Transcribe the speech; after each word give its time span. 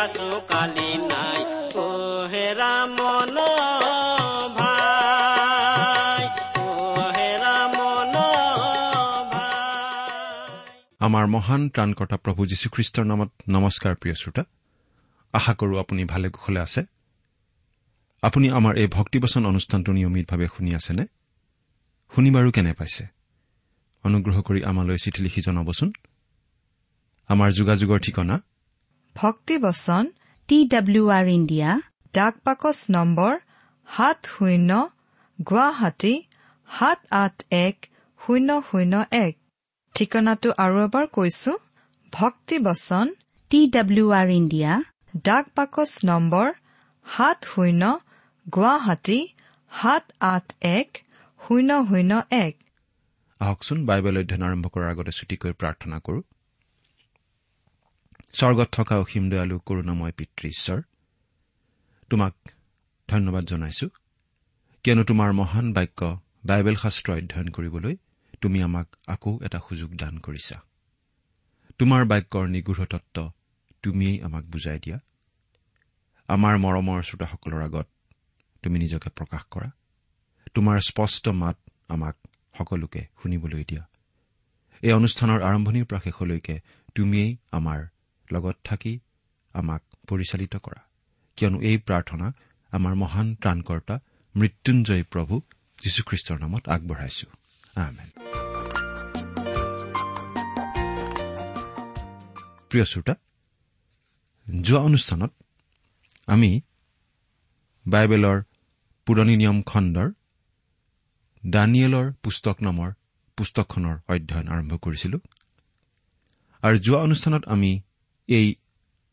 আছো 0.00 0.40
কালি 0.48 0.90
নাই 0.98 1.40
হেৰা 2.32 2.86
মন 2.86 3.36
আমাৰ 11.00 11.26
মহান 11.26 11.68
ত্ৰাণকৰ্তা 11.68 12.16
প্ৰভু 12.16 12.46
যীশুখ্ৰীষ্টৰ 12.46 13.04
নামত 13.04 13.30
নমস্কাৰ 13.48 13.94
প্ৰিয় 13.94 14.14
শ্ৰোতা। 14.14 14.42
আশা 15.32 15.54
কৰো 15.54 15.78
আপুনি 15.78 16.04
ভালে 16.04 16.28
কুশলে 16.28 16.60
আছে। 16.60 16.82
আপুনি 18.22 18.50
আমাৰ 18.50 18.76
এই 18.76 18.86
ভক্তিবচন 18.86 19.46
অনুষ্ঠানটো 19.46 19.92
নিয়মিতভাৱে 19.92 20.46
শুনি 20.46 20.74
আছেনে? 20.74 21.04
শুনি 22.14 22.30
বাৰু 22.30 22.50
কেনে 22.50 22.72
পাইছে? 22.72 23.06
অনুগ্ৰহ 24.04 24.42
কৰি 24.42 24.64
আমালৈ 24.64 24.96
চিঠি 24.96 25.22
লিখি 25.22 25.40
জনাবচোন। 25.40 25.92
আমাৰ 27.28 27.50
যোগাযোগৰ 27.50 27.98
ঠিকনা 27.98 28.42
ভক্তিবচন 29.16 30.04
টি 30.48 30.58
ডাব্লিউ 30.72 31.04
আৰ 31.18 31.26
ইণ্ডিয়া 31.38 31.70
ডাক 32.14 32.34
বাকচ 32.44 32.78
নম্বৰ 32.90 33.32
সাত 33.88 34.18
শূন্য 34.34 34.70
গুৱাহাটী 35.38 36.14
সাত 36.68 37.00
আঠ 37.16 37.36
এক 37.66 37.76
শূন্য 38.20 38.48
শূন্য 38.68 38.94
এক 39.18 39.34
ঠিকনাটো 39.94 40.50
আৰু 40.64 40.76
এবাৰ 40.86 41.06
কৈছো 41.16 41.52
ভক্তিবচন 42.12 43.06
টি 43.50 43.60
ডাব্লিউ 43.74 44.06
আৰ 44.20 44.28
ইণ্ডিয়া 44.40 44.72
ডাক 45.24 45.44
বাকচ 45.56 45.92
নম্বৰ 46.10 46.46
সাত 47.06 47.38
শূন্য 47.52 47.82
গুৱাহাটী 48.46 49.20
সাত 49.72 50.04
আঠ 50.28 50.46
এক 50.78 50.88
শূন্য 51.40 51.70
শূন্য 51.88 52.12
এক 52.38 52.54
আহকচোন 53.40 53.78
বাইবেল 53.88 54.14
অধ্যয়ন 54.20 54.42
আৰম্ভ 54.48 54.64
কৰাৰ 54.74 54.88
আগতে 54.94 55.12
ছুটিকৈ 55.18 55.52
প্ৰাৰ্থনা 55.60 55.96
কৰো। 56.06 56.20
স্বৰ্গত 58.32 58.68
থকা 58.72 58.98
অসীম 58.98 59.30
দয়ালু 59.30 59.58
কৰুণাময় 59.58 60.12
পিতৃ 60.12 60.48
ঈশ্বৰ 60.48 60.82
তোমাক 62.10 62.34
ধন্যবাদ 63.08 63.44
জনাইছো। 63.44 63.88
কিয়নো 64.84 65.04
তোমাৰ 65.04 65.32
মহান 65.32 65.72
বাক্য 65.72 66.20
বাইবেল 66.44 66.74
শাস্ত্ৰ 66.74 67.12
অধ্যয়ন 67.12 67.48
কৰিবলৈ 67.48 67.96
তুমি 68.40 68.62
আমাক 68.62 68.96
আকৌ 69.06 69.38
এটা 69.42 69.58
সুযোগ 69.68 69.96
দান 69.96 70.18
কৰিছা। 70.18 70.62
তোমাৰ 71.78 72.04
বাক্যৰ 72.04 72.48
নিগৃঢ় 72.48 72.86
তত্ব 72.86 73.30
তুমিয়েই 73.82 74.22
আমাক 74.22 74.44
বুজাই 74.44 74.78
দিয়া। 74.78 74.98
আমাৰ 76.28 76.58
মৰমৰ 76.58 77.02
শ্ৰোতাসকলৰ 77.02 77.62
আগত 77.62 77.88
তুমি 78.62 78.78
নিজকে 78.78 79.10
প্ৰকাশ 79.10 79.42
কৰা। 79.50 79.70
তোমাৰ 80.54 80.78
স্পষ্ট 80.78 81.28
মাত 81.28 81.58
আমাক 81.88 82.16
সকলোকে 82.58 83.06
শুনিবলৈ 83.22 83.64
দিয়া। 83.68 83.88
এই 84.82 84.92
অনুষ্ঠানৰ 84.92 85.42
আৰম্ভণিৰ 85.42 85.84
পৰা 85.84 86.00
শেষলৈকে 86.00 86.60
তুমিয়েই 86.94 87.36
আমাৰ 87.52 87.86
লগত 88.32 88.56
থাকি 88.64 88.98
আমাক 89.52 89.82
পৰিচালিত 90.08 90.56
কৰা। 90.56 90.80
কিয়নো 91.36 91.60
এই 91.60 91.78
প্ৰাৰ্থনা 91.78 92.32
আমাৰ 92.70 92.94
মহান 92.94 93.34
ত্ৰাণকৰ্তা 93.34 94.00
মৃত্যুঞ্জয় 94.36 95.04
প্ৰভু 95.04 95.40
যীশুখ্ৰীষ্টৰ 95.82 96.38
নামত 96.38 96.68
আগবঢ়াইছো। 96.68 97.26
প্ৰিয় 102.70 102.84
শ্ৰোতা 102.84 103.14
যোৱা 104.60 104.80
অনুষ্ঠানত 104.80 105.32
আমি 106.26 106.60
বাইবেলৰ 107.86 108.42
পুৰণি 109.06 109.36
নিয়ম 109.36 109.62
খণ্ডৰ 109.62 110.10
দানিয়েলৰ 111.46 112.12
পুস্তক 112.22 112.56
নামৰ 112.62 112.92
পুস্তকখনৰ 113.36 113.96
অধ্যয়ন 114.08 114.48
আৰম্ভ 114.48 114.72
কৰিছিলো। 114.76 115.18
আৰু 116.62 116.76
যোৱা 116.78 117.00
অনুষ্ঠানত 117.00 117.48
আমি 117.48 117.80
এই 118.30 118.46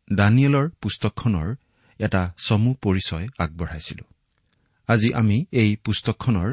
দানিয়েলৰ 0.07 0.65
পুস্তকখনৰ 0.81 1.47
এটা 1.99 2.21
চমু 2.37 2.71
পৰিচয় 2.83 3.25
আগবঢ়াইছিলো। 3.37 4.03
আজি 4.89 5.09
আমি 5.13 5.37
এই 5.51 5.69
পুস্তকখনৰ 5.85 6.49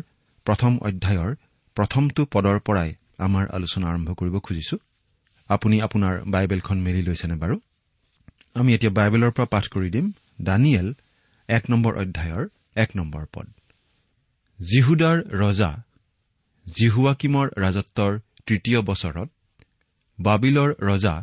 প্ৰথম 0.46 0.72
অধ্যায়ৰ 0.78 1.30
প্ৰথমটো 1.76 2.22
পদৰ 2.32 2.58
পৰাই 2.60 2.90
আমাৰ 3.18 3.44
আলোচনা 3.48 3.86
আৰম্ভ 3.88 4.08
কৰিব 4.14 4.36
খুজিছো। 4.38 4.76
আপুনি 5.50 5.76
আপোনাৰ 5.80 6.14
বাইবেলখন 6.24 6.78
মেলি 6.80 7.02
লৈছেনে 7.02 7.36
বাৰু? 7.36 7.56
আমি 8.54 8.70
এতিয়া 8.74 8.92
বাইবেলৰ 8.92 9.30
পৰা 9.30 9.46
পাঠ 9.46 9.64
কৰি 9.68 9.88
দিম। 9.90 10.06
দানিয়েল 10.42 10.88
এক 11.48 11.64
নম্বৰ 11.70 11.92
অধ্যায়ৰ 11.94 12.44
এক 12.76 12.90
নম্বৰ 12.96 13.24
পদ। 13.34 13.46
জিহুদাৰ 14.58 15.18
ৰজা 15.42 15.70
জিহুৱাকিমৰ 16.66 17.46
ৰাজত্বৰ 17.58 18.12
তৃতীয় 18.46 18.80
বছৰত 18.82 19.28
বাবিলৰ 20.18 20.70
ৰজা 20.80 21.14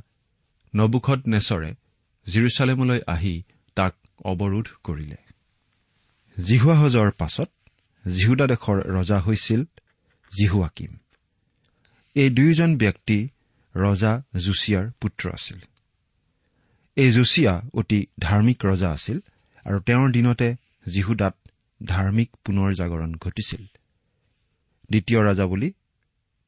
নবুখত 0.74 1.22
নেচৰে 1.28 1.72
জিৰচালেমলৈ 2.28 3.00
আহি 3.08 3.36
তাক 3.78 3.94
অৱৰোধ 4.32 4.68
কৰিলে। 4.84 5.20
জিহুৱাহজৰ 6.38 7.10
পাছত 7.12 7.50
জিহুদা 8.06 8.46
দেশৰ 8.48 8.78
ৰজা 8.98 9.18
হৈছিল 9.20 9.62
জিহুৱাকিম 10.32 10.92
এই 12.16 12.30
দুয়োজন 12.30 12.72
ব্যক্তি 12.78 13.18
ৰজা 13.76 14.14
জুছিয়াৰ 14.36 14.86
পুত্ৰ 15.02 15.24
আছিল। 15.34 15.60
এই 16.98 17.10
জুছিয়া 17.12 17.54
অতি 17.74 18.00
ধাৰ্মিক 18.20 18.60
ৰজা 18.66 18.90
আছিল 18.92 19.18
আৰু 19.66 19.78
তেওঁৰ 19.88 20.10
দিনতে 20.12 20.48
জিহুদাত 20.88 21.36
ধাৰ্মিক 21.82 22.30
পুনৰ 22.46 22.70
জাগৰণ 22.74 23.12
ঘটিছিল। 23.16 23.64
দ্বিতীয় 24.90 25.20
ৰাজা 25.28 25.46
বুলি 25.46 25.70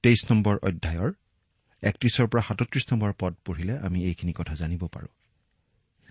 তেইছ 0.03 0.21
নম্বৰ 0.31 0.55
অধ্যায়ৰ 0.69 1.11
একত্ৰিশৰ 1.83 2.27
পৰা 2.27 2.41
সাতত্ৰিশ 2.41 2.83
নম্বৰ 2.91 3.12
পদ 3.19 3.33
পঢ়িলে 3.45 3.77
আমি 3.77 4.00
এইখিনি 4.06 4.33
কথা 4.33 4.53
জানিব 4.56 4.81
পাৰো। 4.88 5.07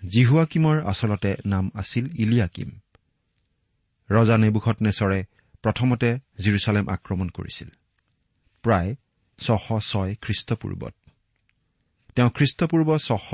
জিহুৱাকিমৰ 0.09 0.77
আচলতে 0.81 1.31
নাম 1.45 1.71
আছিল 1.75 2.05
ইলিয়াকিম। 2.15 2.69
ৰজা 4.09 4.37
নেবুখত 4.37 4.77
নেচৰে 4.81 5.19
প্ৰথমতে 5.61 6.09
জিৰচালেম 6.39 6.85
আক্ৰমণ 6.89 7.29
কৰিছিল। 7.29 7.69
প্ৰায় 8.63 8.95
ছশ 9.39 9.65
ছয় 9.89 10.15
খ্ৰীষ্টপূৰ্বত। 10.21 10.93
তেওঁ 12.15 12.29
খ্ৰীষ্টপূৰ্ব 12.29 12.89
ছশ 12.97 13.27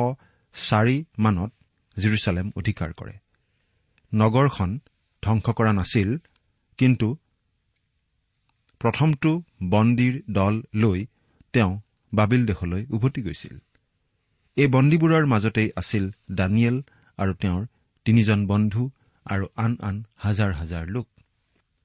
চাৰি 0.56 0.98
মানত 1.18 1.52
জিৰচালেম 1.98 2.52
অধিকাৰ 2.56 2.94
কৰে। 2.94 3.16
নগৰখন 4.14 4.80
ধ্বংস 5.24 5.46
কৰা 5.50 5.74
নাছিল 5.74 6.10
কিন্তু 6.78 7.08
প্ৰথমটো 8.82 9.32
বন্দীৰ 9.64 10.16
দল 10.32 10.64
লৈ 10.76 11.00
তেওঁ 11.54 11.80
বাবিল 12.14 12.42
দেশলৈ 12.46 12.84
উভতি 12.96 13.22
গৈছিল। 13.22 13.56
এই 14.58 14.68
বন্দীবোৰৰ 14.68 15.26
মাজতেই 15.26 15.70
আছিল 15.82 16.06
দানিয়েল 16.32 16.78
আৰু 17.18 17.32
তেওঁৰ 17.42 17.64
তিনিজন 18.06 18.40
বন্ধু 18.48 18.84
আৰু 19.26 19.46
আন 19.56 19.72
আন 19.82 19.96
হাজাৰ 20.16 20.52
হাজাৰ 20.54 20.84
লোক। 20.88 21.08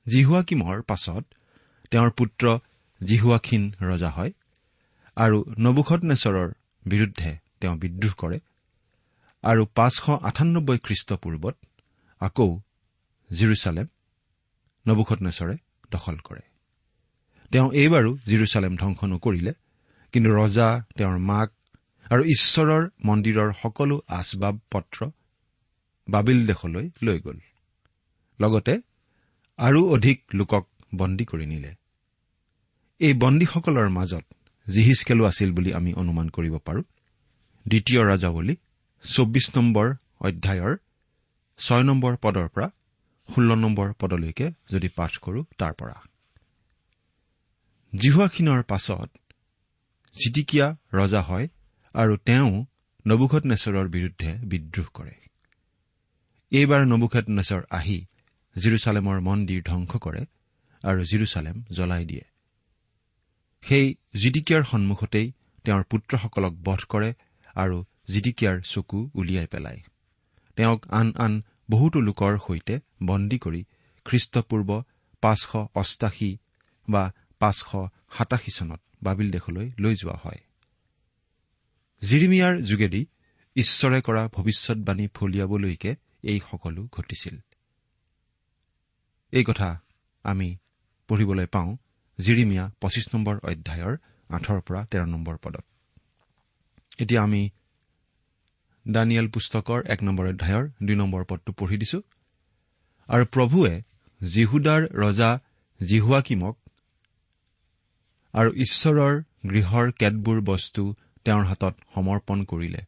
জিহুৱাকিমৰ 0.06 0.76
পাছত 0.82 1.24
তেওঁৰ 1.90 2.10
পুত্ৰ 2.10 2.44
জিহুৱাখিন 3.00 3.62
ৰজা 3.80 4.10
হয় 4.10 4.32
আৰু 5.16 5.38
নবুখত 5.58 6.00
নেচৰৰ 6.04 6.48
বিৰুদ্ধে 6.86 7.30
তেওঁ 7.60 7.76
বিদ্ৰোহ 7.76 8.14
কৰে 8.14 8.38
আৰু 9.44 9.62
পাঁচশ 9.74 10.04
আঠানব্বৈ 10.30 10.78
খ্ৰীষ্টপূৰ্বত 10.86 11.56
আকৌ 12.20 12.48
জিৰচালেম 13.30 13.86
নবুখত 14.86 15.18
নেচৰে 15.26 15.56
দখল 15.90 16.16
কৰে। 16.24 16.44
তেওঁ 17.52 17.68
এইবাৰো 17.72 18.10
জিৰচালেম 18.26 18.72
ধ্বংস 18.76 19.00
নকৰিলে। 19.12 19.52
কিন্তু 20.14 20.30
ৰজা 20.30 20.84
তেওঁৰ 20.96 21.18
মাক 21.18 21.50
আৰু 22.10 22.24
ঈশ্বৰৰ 22.24 22.82
মন্দিৰৰ 23.04 23.52
সকলো 23.62 24.02
আচবাব 24.08 24.58
পত্ৰ 24.70 25.10
বাবিল 26.08 26.46
দেশলৈ 26.46 26.90
লৈ 27.02 27.18
গ'ল। 27.20 27.38
লগতে 28.40 28.74
আৰু 29.58 29.80
অধিক 29.90 30.22
লোকক 30.34 30.68
বন্দী 30.94 31.24
কৰি 31.24 31.46
নিলে। 31.46 31.74
এই 33.00 33.14
বন্দীসকলৰ 33.14 33.88
মাজত 33.88 34.24
জিহিচকেলো 34.66 35.24
আছিল 35.24 35.52
বুলি 35.52 35.74
আমি 35.74 35.94
অনুমান 35.94 36.28
কৰিব 36.28 36.58
পাৰো। 36.58 36.82
দ্বিতীয় 37.66 38.00
ৰাজাৱলী 38.04 38.56
চৌব্বিছ 39.04 39.56
নম্বৰ 39.56 39.86
অধ্যায়ৰ 40.20 40.76
ছয় 41.58 41.82
নম্বৰ 41.82 42.16
পদৰ 42.22 42.48
পৰা 42.48 42.68
ষোল্ল 43.28 43.54
নম্বৰ 43.54 43.92
পদলৈকে 44.00 44.50
যদি 44.70 44.88
পাঠ 44.88 45.12
কৰো 45.16 45.44
তাৰ 45.58 45.72
পৰা। 45.72 45.96
জিহুৱাখিনৰ 47.92 48.62
পাছত 48.62 49.08
জিটিকিয়া 50.16 50.66
ৰজা 50.92 51.20
হয় 51.22 51.48
আৰু 51.94 52.16
তেওঁ 52.16 52.50
নবুখত 53.06 53.42
নেচৰৰ 53.44 53.88
বিৰুদ্ধে 53.88 54.30
বিদ্ৰোহ 54.46 54.86
কৰে। 54.94 55.14
এইবাৰ 56.52 56.82
নবুখত 56.86 57.26
নেচৰ 57.28 57.62
আহি 57.70 57.98
জিৰচালেমৰ 58.56 59.18
মন্দিৰ 59.20 59.60
ধ্বংস 59.62 59.92
কৰে 59.96 60.22
আৰু 60.84 61.00
জিৰচালেম 61.04 61.56
জ্বলাই 61.72 62.04
দিয়ে। 62.04 62.24
সেই 63.62 63.86
জিটিকিয়াৰ 64.14 64.64
সন্মুখতেই 64.64 65.26
তেওঁৰ 65.64 65.82
পুত্ৰসকলক 65.82 66.54
বধ 66.62 66.80
কৰে 66.88 67.10
আৰু 67.54 67.76
জিটিকিয়াৰ 68.08 68.56
চকু 68.62 69.10
উলিয়াই 69.14 69.46
পেলায়। 69.46 69.80
তেওঁক 70.56 70.80
আন 70.90 71.08
আন 71.16 71.32
বহুতো 71.70 71.98
লোকৰ 72.00 72.32
সৈতে 72.38 72.74
বন্দী 73.02 73.38
কৰি 73.38 73.62
খ্ৰীষ্টপূৰ্ব 74.06 74.70
পাঁচশ 75.22 75.52
অষ্টাশী 75.74 76.30
বা 76.88 77.02
পাঁচশ 77.38 77.70
সাতাশী 78.16 78.50
চনত 78.56 78.83
বাবিল 79.04 79.28
দেশলৈ 79.30 79.70
লৈ 79.78 79.94
যোৱা 79.96 80.16
হয়। 80.24 80.40
জিৰিমিয়াৰ 82.02 82.54
যোগেদি 82.62 83.06
ঈশ্বৰে 83.56 83.98
কৰা 84.00 84.22
ভৱিষ্যৎবাণী 84.28 85.06
ফলিয়াবলৈকে 85.14 85.96
এই 86.22 86.40
সকলো 86.50 86.88
ঘটিছিল। 86.92 87.36
এই 89.32 89.44
কথা 89.44 89.68
আমি 90.22 90.48
পঢ়িবলৈ 91.08 91.46
পাওঁ 91.46 91.76
জিৰিমিয়া 92.18 92.64
পঁচিছ 92.80 93.06
নম্বৰ 93.14 93.36
অধ্যায়ৰ 93.42 93.94
আঠৰ 94.28 94.60
পৰা 94.60 94.80
তেৰ 94.86 95.04
নম্বৰ 95.06 95.36
পদত। 95.36 95.64
এতিয়া 96.98 97.20
আমি 97.22 97.42
দানিয়েল 98.88 99.26
পুস্তকৰ 99.28 99.80
এক 99.86 100.02
নম্বৰ 100.02 100.26
অধ্যায়ৰ 100.28 100.64
দুই 100.82 100.96
নম্বৰ 100.96 101.24
পদটো 101.24 101.52
পঢ়ি 101.52 101.76
দিছো। 101.76 101.98
আৰু 103.06 103.24
প্ৰভুৱে 103.26 103.82
জিহুদাৰ 104.20 104.82
ৰজা 104.94 105.30
জিহুৱাকিমক 105.80 106.58
আৰু 108.34 108.50
ঈশ্বৰৰ 108.56 109.14
গৃহৰ 109.50 109.92
কেতবোৰ 109.92 110.40
বস্তু 110.40 110.82
তেওঁৰ 111.24 111.44
হাতত 111.44 111.74
সমৰ্পণ 111.94 112.44
কৰিলে। 112.44 112.82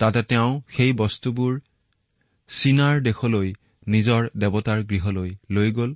তাতে 0.00 0.22
তেওঁ 0.22 0.50
সেই 0.68 0.92
বস্তুবোৰ 0.92 1.60
চীনাৰ 2.48 3.00
দেশলৈ 3.00 3.48
নিজৰ 3.88 4.22
দেৱতাৰ 4.36 4.80
গৃহলৈ 4.84 5.30
লৈ 5.50 5.72
গ'ল 5.72 5.92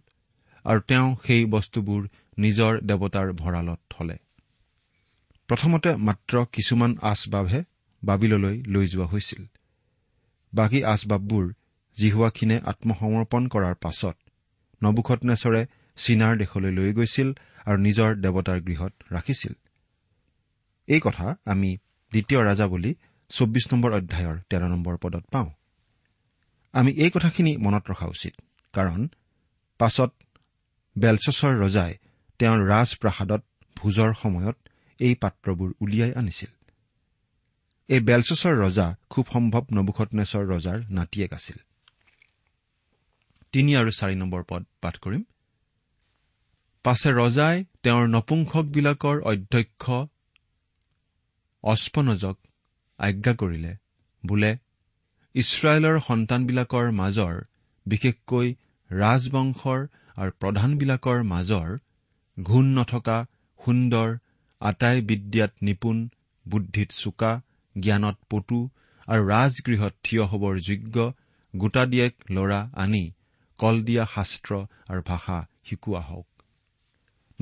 আৰু 0.64 0.80
তেওঁ 0.80 1.08
সেই 1.26 1.44
বস্তুবোৰ 1.46 2.02
নিজৰ 2.38 2.72
দেৱতাৰ 2.80 3.32
ভঁৰালত 3.32 3.80
থলে। 3.90 4.16
প্ৰথমতে 5.48 5.90
মাত্ৰ 5.96 6.44
কিছুমান 6.52 6.92
আচবাবহে 7.02 7.60
বাবিললৈ 8.02 8.56
লৈ 8.66 8.86
যোৱা 8.86 9.06
হৈছিল। 9.06 9.42
বাকী 10.52 10.80
আচবাববোৰ 10.84 11.44
জিহুৱাখিনে 11.96 12.56
আত্মসমৰ্পণ 12.64 13.42
কৰাৰ 13.48 13.74
পাছত 13.74 14.16
নবুখতনেচৰে 14.82 15.62
চীনাৰ 15.98 16.36
দেশলৈ 16.36 16.72
লৈ 16.72 16.92
গৈছিল 16.92 17.28
আৰু 17.66 17.78
নিজৰ 17.78 18.10
দেৱতাৰ 18.14 18.58
গৃহত 18.60 18.92
ৰাখিছিল। 19.12 19.54
এই 20.88 21.00
কথা 21.00 21.26
আমি 21.44 21.70
দ্বিতীয় 22.12 22.40
ৰাজা 22.44 22.66
বুলি 22.66 22.94
চৌব্বিছ 23.30 23.64
নম্বৰ 23.72 23.90
অধ্যায়ৰ 23.92 24.36
তেৰ 24.50 24.62
নম্বৰ 24.68 24.94
পদত 24.96 25.24
পাওঁ। 25.30 25.50
আমি 26.72 26.90
এই 26.92 27.10
কথাখিনি 27.10 27.52
মনত 27.56 27.84
ৰখা 27.90 28.06
উচিত 28.06 28.34
কাৰণ 28.74 29.00
পাছত 29.78 30.10
বেলচছৰ 30.96 31.54
ৰজাই 31.64 31.92
তেওঁৰ 32.38 32.60
ৰাজপ্ৰাসাদত 32.68 33.42
ভোজৰ 33.76 34.10
সময়ত 34.14 34.56
এই 35.00 35.14
পাত্ৰবোৰ 35.14 35.70
উলিয়াই 35.80 36.12
আনিছিল। 36.14 36.50
এই 37.88 38.00
বেলচছৰ 38.00 38.54
ৰজা 38.64 38.86
খুব 39.10 39.24
সম্ভৱ 39.32 39.62
নবুখতনেছৰ 39.72 40.44
ৰজাৰ 40.46 40.78
নাতিয়েক 40.90 41.32
আছিল। 41.32 41.58
তিনি 43.52 43.76
আৰু 43.76 43.90
চাৰি 43.90 44.14
নম্বৰ 44.14 44.42
পদ 44.48 44.62
পাঠ 44.80 44.94
কৰিম। 44.98 45.22
পাছে 46.84 47.10
ৰজাই 47.12 47.56
তেওঁৰ 47.82 48.04
নপুংসকবিলাকৰ 48.08 49.16
অধ্যক্ষ 49.22 49.84
অস্পনজক 51.64 52.36
আজ্ঞা 52.98 53.32
কৰিলে। 53.34 53.72
বোলে 54.24 54.52
ইছৰাইলৰ 55.34 55.96
সন্তানবিলাকৰ 56.08 56.86
মাজৰ 57.00 57.34
বিশেষকৈ 57.86 58.48
ৰাজবংশৰ 58.90 59.80
আৰু 60.16 60.30
প্ৰধানবিলাকৰ 60.40 61.18
মাজৰ 61.32 61.68
ঘূণ 62.38 62.66
নথকা 62.78 63.18
সুন্দৰ 63.60 64.08
আটাই 64.60 64.98
বিদ্যাত 65.02 65.52
নিপুণ 65.62 65.96
বুদ্ধিত 66.46 66.90
চোকা 67.02 67.32
জ্ঞানত 67.76 68.16
পটু 68.30 68.60
আৰু 69.08 69.22
ৰাজগৃহত 69.28 69.94
থিয় 70.04 70.24
হবৰ 70.24 70.54
যোগ্য 70.68 70.96
গোটাদিয়েক 71.54 72.14
ল'ৰা 72.30 72.60
আনি 72.82 73.04
কল 73.58 73.76
দিয়া 73.82 74.04
শাস্ত্ৰ 74.14 74.50
আৰু 74.88 75.00
ভাষা 75.06 75.38
শিকোৱা 75.64 76.00
হওক। 76.00 76.31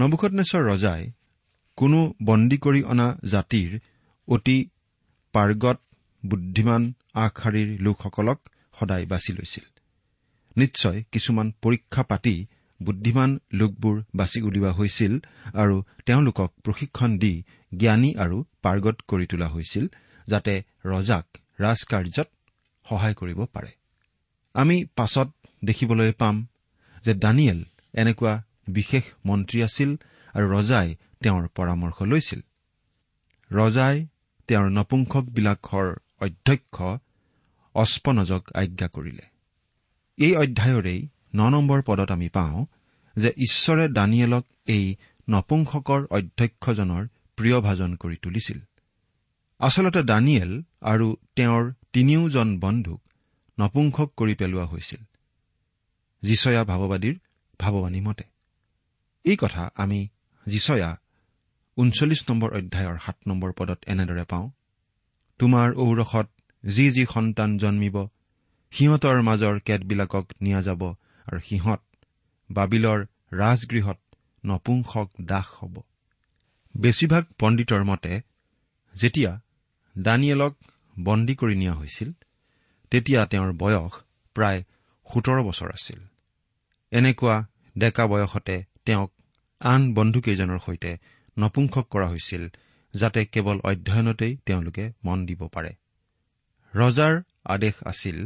নবুকটনেশ্বৰ 0.00 0.62
ৰজাই 0.71 1.02
কোনো 1.78 1.99
বন্দী 2.25 2.57
কৰি 2.57 2.80
অনা 2.92 3.07
জাতিৰ 3.33 3.71
অতি 4.28 4.57
পাৰ্গত 5.35 5.78
বুদ্ধিমান 6.23 6.83
আগশাৰীৰ 7.25 7.71
লোকসকলক 7.80 8.38
সদায় 8.78 9.07
বাছি 9.07 9.33
লৈছিল। 9.33 9.66
নিশ্চয় 10.57 10.99
কিছুমান 11.12 11.47
পৰীক্ষা 11.62 12.02
পাতি 12.02 12.35
বুদ্ধিমান 12.80 13.30
লোকবোৰ 13.52 13.97
বাছি 14.14 14.38
উলিওৱা 14.42 14.73
হৈছিল 14.73 15.12
আৰু 15.54 15.76
তেওঁলোকক 16.07 16.50
প্ৰশিক্ষণ 16.64 17.11
দি 17.19 17.35
জ্ঞানী 17.73 18.11
আৰু 18.25 18.37
পাৰ্গত 18.62 18.97
কৰি 19.11 19.26
তোলা 19.26 19.49
হৈছিল 19.49 19.85
যাতে 20.28 20.54
ৰজাক 20.85 21.26
ৰাজকাৰ্যত 21.61 22.28
সহায় 22.87 23.14
কৰিব 23.14 23.40
পাৰে। 23.54 23.73
আমি 24.54 24.76
পাছত 24.97 25.28
দেখিবলৈ 25.64 26.12
পাম 26.12 26.37
যে 27.04 27.12
দানিয়েল 27.14 27.61
এনেকুৱা 27.95 28.35
বিশেষ 28.73 29.03
মন্ত্ৰী 29.27 29.62
আছিল 29.62 29.97
আৰু 30.35 30.50
ৰজাই 30.50 30.95
তেওঁৰ 31.21 31.49
পৰামৰ্শ 31.49 32.03
লৈছিল। 32.03 32.41
ৰজাই 33.50 34.07
তেওঁৰ 34.47 34.71
নপুংসকবিলাকৰ 34.71 35.97
অধ্যক্ষ 36.21 36.83
অস্পনজক 37.75 38.53
আজ্ঞা 38.55 38.89
কৰিলে। 38.89 39.23
এই 40.17 40.37
অধ্যায়ৰেই 40.37 41.09
ন 41.35 41.49
নম্বৰ 41.49 41.83
পদত 41.83 42.11
আমি 42.11 42.29
পাওঁ 42.29 42.67
যে 43.17 43.29
ঈশ্বৰে 43.29 43.89
দানিয়েলক 43.89 44.47
এই 44.67 44.97
নপুংসকৰ 45.31 46.07
অধ্যক্ষজনৰ 46.11 47.09
প্ৰিয়ভাজন 47.37 47.95
কৰি 47.95 48.17
তুলিছিল। 48.17 48.59
আচলতে 49.59 50.03
দানিয়েল 50.03 50.62
আৰু 50.81 51.17
তেওঁৰ 51.37 51.73
তিনিওজন 51.93 52.61
বন্ধুক 52.61 53.03
নপুংসক 53.61 54.12
কৰি 54.17 54.35
পেলোৱা 54.35 54.65
হৈছিল। 54.65 55.00
যিচয়া 56.23 56.65
ভাৱবাদীৰ 56.65 57.19
ভাৱবাণী 57.59 58.00
মতে। 58.00 58.25
এই 59.25 59.37
কথা 59.37 59.71
আমি 59.75 60.09
যিচয়া 60.47 60.91
ঊনচল্লিছ 61.77 62.23
নম্বৰ 62.31 62.50
অধ্যায়ৰ 62.50 62.97
সাত 62.99 63.17
নম্বৰ 63.27 63.53
পদত 63.53 63.81
এনেদৰে 63.87 64.25
পাওঁ। 64.25 64.50
তোমাৰ 65.39 65.69
ঔৰসত 65.75 66.29
যি 66.65 66.91
যি 66.91 67.05
সন্তান 67.05 67.59
জন্মিব 67.59 67.97
সিহঁতৰ 68.73 69.23
মাজৰ 69.23 69.61
কেতবিলাকক 69.61 70.27
নিয়া 70.41 70.61
যাব 70.62 70.83
আৰু 71.27 71.41
সিহঁত 71.41 71.83
বাবিলৰ 72.50 73.00
ৰাজগৃহত 73.33 73.99
নপুংসক 74.45 75.09
দাস 75.21 75.47
হ'ব। 75.59 75.75
বেছিভাগ 76.77 77.25
পণ্ডিতৰ 77.39 77.85
মতে 77.85 78.21
যেতিয়া 78.95 79.41
দানিয়েলক 79.99 80.55
বন্দী 80.99 81.35
কৰি 81.35 81.55
নিয়া 81.57 81.75
হৈছিল 81.75 82.11
তেতিয়া 82.91 83.21
তেওঁৰ 83.27 83.53
বয়স 83.53 83.93
প্ৰায় 84.37 84.61
সোতৰ 85.09 85.39
বছৰ 85.43 85.69
আছিল। 85.73 86.00
এনেকুৱা 86.93 87.37
ডেকা 87.79 88.07
বয়সতে 88.07 88.57
তেওঁক 88.90 89.11
আন 89.61 89.82
বন্ধুকেইজনৰ 89.94 90.59
সৈতে 90.59 90.90
নপুংসক 91.37 91.87
কৰা 91.90 92.06
হৈছিল 92.06 92.44
যাতে 92.94 93.20
কেৱল 93.25 93.59
অধ্যয়নতেই 93.64 94.32
তেওঁলোকে 94.47 94.85
মন 95.04 95.18
দিব 95.26 95.40
পাৰে। 95.49 95.73
ৰজাৰ 96.75 97.14
আদেশ 97.44 97.75
আছিল 97.85 98.18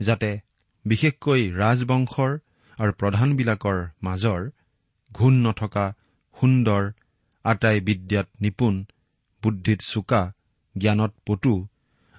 যাতে 0.00 0.30
বিশেষকৈ 0.84 1.42
ৰাজবংশৰ 1.52 2.32
আৰু 2.78 2.92
প্ৰধানবিলাকৰ 2.92 3.78
মাজৰ 4.02 4.40
ঘূণ 5.12 5.34
নথকা 5.46 5.86
সুন্দৰ 6.36 6.82
আটাই 7.44 7.80
বিদ্যাত 7.80 8.28
নিপুণ 8.40 8.74
বুদ্ধিত 9.42 9.80
চোকা 9.80 10.22
জ্ঞানত 10.76 11.12
পটু 11.26 11.54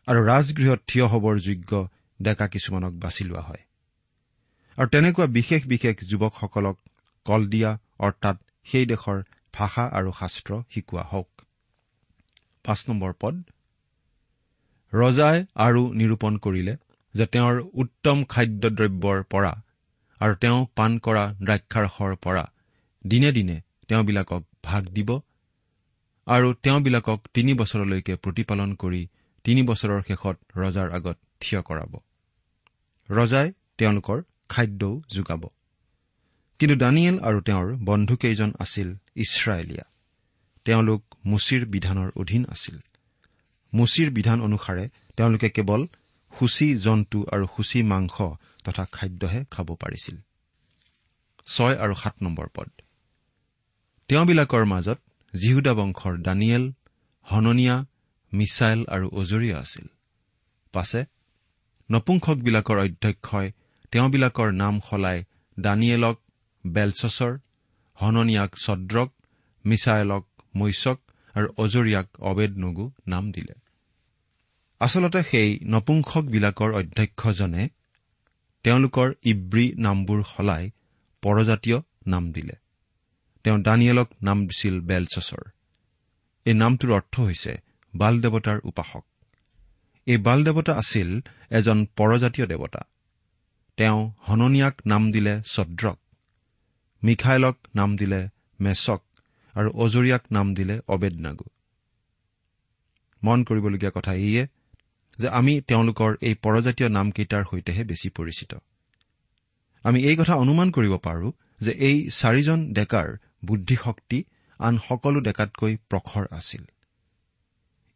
আৰু 0.07 0.19
ৰাজগৃহত 0.25 0.79
থিয় 0.87 1.05
হবৰ 1.05 1.35
যোগ্য 1.39 1.71
ডেকা 2.21 2.47
কিছুমানক 2.47 2.93
বাছি 2.93 3.23
লোৱা 3.23 3.41
হয়। 3.41 3.63
আৰু 4.77 4.87
তেনেকুৱা 4.89 5.25
বিশেষ 5.37 5.61
বিশেষ 5.67 5.95
যুৱকসকলক 6.09 6.77
কল 7.25 7.47
দিয়া 7.47 7.77
অৰ্থাৎ 7.99 8.37
সেই 8.63 8.85
দেশৰ 8.85 9.23
ভাষা 9.53 9.83
আৰু 9.85 10.11
শাস্ত্ৰ 10.19 10.63
শিকোৱা 10.73 11.03
হওক। 11.03 11.29
পাঁচ 12.65 12.89
নম্বৰ 12.89 13.13
পদ। 13.19 13.35
ৰজাই 14.93 15.45
আৰু 15.55 15.93
নিৰূপণ 15.93 16.37
কৰিলে 16.37 16.77
যে 17.13 17.25
তেওঁৰ 17.25 17.61
উত্তম 17.73 18.23
খাদ্যদ্ৰব্যৰ 18.23 19.23
পৰা 19.23 19.53
আৰু 20.19 20.35
তেওঁ 20.35 20.65
পাণ 20.75 20.97
কৰা 20.97 21.33
দ্ৰাক্ষাৰসৰ 21.43 22.15
পৰা 22.15 22.51
দিনে 23.07 23.31
দিনে 23.31 23.61
তেওঁবিলাকক 23.87 24.43
ভাগ 24.63 24.83
দিব 24.83 25.19
আৰু 26.27 26.53
তেওঁবিলাকক 26.53 27.19
তিনি 27.33 27.53
বছৰলৈকে 27.53 28.15
প্ৰতিপালন 28.15 28.73
কৰি 28.73 29.07
তিনি 29.43 29.61
বছৰৰ 29.61 30.01
শেষত 30.07 30.37
ৰজাৰ 30.57 30.91
আগত 30.91 31.17
থিয় 31.41 31.61
কৰাব। 31.61 31.93
ৰজাই 33.09 33.53
তেওঁলোকৰ 33.77 34.21
খাদ্যও 34.49 35.01
যোগাব। 35.09 35.47
কিন্তু 36.59 36.75
দানিয়েল 36.75 37.19
আৰু 37.19 37.41
তেওঁৰ 37.41 37.75
বন্ধুকেইজন 37.75 38.53
আছিল 38.59 38.95
ইছৰাইলীয়া। 39.15 39.83
তেওঁলোক 40.65 41.03
মুচিৰ 41.25 41.65
বিধানৰ 41.65 42.11
অধীন 42.15 42.45
আছিল। 42.49 42.79
মুচিৰ 43.73 44.09
বিধান 44.11 44.41
অনুসাৰে 44.41 44.89
তেওঁলোকে 45.17 45.49
কেৱল 45.49 45.87
সূচী 46.39 46.77
জন্তু 46.77 47.25
আৰু 47.31 47.45
সূচী 47.45 47.83
মাংস 47.83 48.21
তথা 48.63 48.85
খাদ্যহে 48.91 49.45
খাব 49.51 49.75
পাৰিছিল। 49.75 50.17
ছয় 51.47 51.77
আৰু 51.77 51.95
সাত 51.95 52.15
নম্বৰ 52.23 52.47
পদ। 52.53 52.69
তেওঁবিলাকৰ 54.07 54.65
মাজত 54.65 54.99
জিহুদা 55.41 55.73
বংশৰ 55.73 56.17
দানিয়েল 56.17 56.71
হননীয়া 57.21 57.85
মিছাইল 58.33 58.85
আৰু 58.85 59.09
অজৰীয়া 59.09 59.59
আছিল। 59.59 59.87
পাছে 60.71 61.05
নপুংসকবিলাকৰ 61.91 62.79
অধ্যক্ষই 62.79 63.51
তেওঁবিলাকৰ 63.91 64.51
নাম 64.51 64.79
সলাই 64.89 65.23
দানিয়েলক 65.59 66.21
বেলচছৰ 66.67 67.37
হননীয়াক 68.01 68.55
ছদ্ৰক 68.55 69.13
মিছাইলক 69.65 70.27
মৈচক 70.55 70.99
আৰু 71.33 71.47
অজৰীয়াক 71.57 72.07
অবেদ 72.19 72.57
নগু 72.57 72.91
নাম 73.07 73.31
দিলে। 73.31 73.53
আচলতে 74.79 75.23
সেই 75.23 75.59
নপুংসকবিলাকৰ 75.63 76.73
অধ্যক্ষজনে 76.73 77.69
তেওঁলোকৰ 78.63 79.13
ইব্ৰী 79.23 79.73
নামবোৰ 79.77 80.23
সলাই 80.23 80.71
পৰজাতীয় 81.21 81.81
নাম 82.07 82.31
দিলে। 82.31 82.53
তেওঁ 83.43 83.59
দানিয়েলক 83.59 84.09
নাম 84.23 84.45
দিছিল 84.45 84.81
বেলচছৰ 84.81 85.49
এই 86.45 86.53
নামটোৰ 86.53 86.91
অৰ্থ 86.91 87.19
হৈছে 87.19 87.57
বাল 87.95 88.21
দেৱতাৰ 88.21 88.59
উপাসক। 88.63 89.05
এই 90.05 90.17
বাল 90.17 90.43
দেৱতা 90.43 90.75
আছিল 90.75 91.21
এজন 91.49 91.85
পৰজাতীয় 91.85 92.47
দেৱতা। 92.47 92.81
তেওঁ 93.77 94.11
হননীয়াক 94.19 94.81
নাম 94.85 95.11
দিলে 95.11 95.41
ছদ্ৰক। 95.45 95.99
মিখাইলক 97.03 97.57
নাম 97.75 97.89
দিলে 97.95 98.21
মেচক 98.59 99.01
আৰু 99.55 99.69
অজৰীয়াক 99.73 100.23
নাম 100.31 100.47
দিলে 100.53 100.75
অবেদনাগু। 100.87 101.47
মন 103.23 103.43
কৰিবলগীয়া 103.43 103.91
কথা 103.91 104.13
এইয়ে 104.13 104.43
যে 105.19 105.27
আমি 105.29 105.53
তেওঁলোকৰ 105.61 106.11
এই 106.21 106.35
পৰজাতীয় 106.35 106.89
নামকেইটাৰ 106.89 107.43
সৈতেহে 107.51 107.83
বেছি 107.83 108.09
পৰিচিত। 108.09 108.51
আমি 109.83 109.99
এই 110.03 110.15
কথা 110.15 110.35
অনুমান 110.35 110.71
কৰিব 110.71 110.93
পাৰো 110.97 111.31
যে 111.59 111.71
এই 111.71 111.97
চাৰিজন 112.09 112.59
ডেকাৰ 112.73 113.07
বুদ্ধিশক্তি 113.45 114.19
আন 114.59 114.73
সকলো 114.87 115.19
ডেকাতকৈ 115.19 115.73
প্ৰখৰ 115.89 116.25
আছিল। 116.31 116.63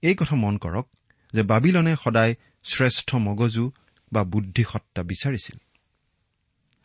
এই 0.03 0.15
কথা 0.15 0.35
মন 0.35 0.55
কৰক 0.57 0.85
যে 1.33 1.41
বাবিলনে 1.43 1.93
সদায় 2.03 2.33
শ্ৰেষ্ঠ 2.63 3.15
মগজু 3.15 3.65
বা 4.11 4.23
বুদ্ধিসত্তা 4.23 5.01
বিচাৰিছিল। 5.03 5.57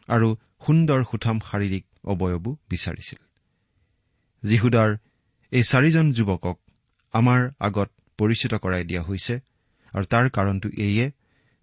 আৰু 0.09 0.29
সুন্দৰ 0.67 1.01
সুঠাম 1.11 1.39
শাৰীৰিক 1.41 1.85
অৱয়বো 2.13 2.51
বিচাৰিছিল। 2.71 3.21
যীহুদাৰ 4.43 4.91
এই 5.53 5.63
চাৰিজন 5.63 6.07
যুৱকক 6.13 6.57
আমাৰ 7.15 7.41
আগত 7.61 7.89
পৰিচিত 8.19 8.53
কৰাই 8.55 8.85
দিয়া 8.85 9.03
হৈছে 9.03 9.35
আৰু 9.93 10.05
তাৰ 10.05 10.27
কাৰণটো 10.31 10.69
এইয়ে 10.77 11.07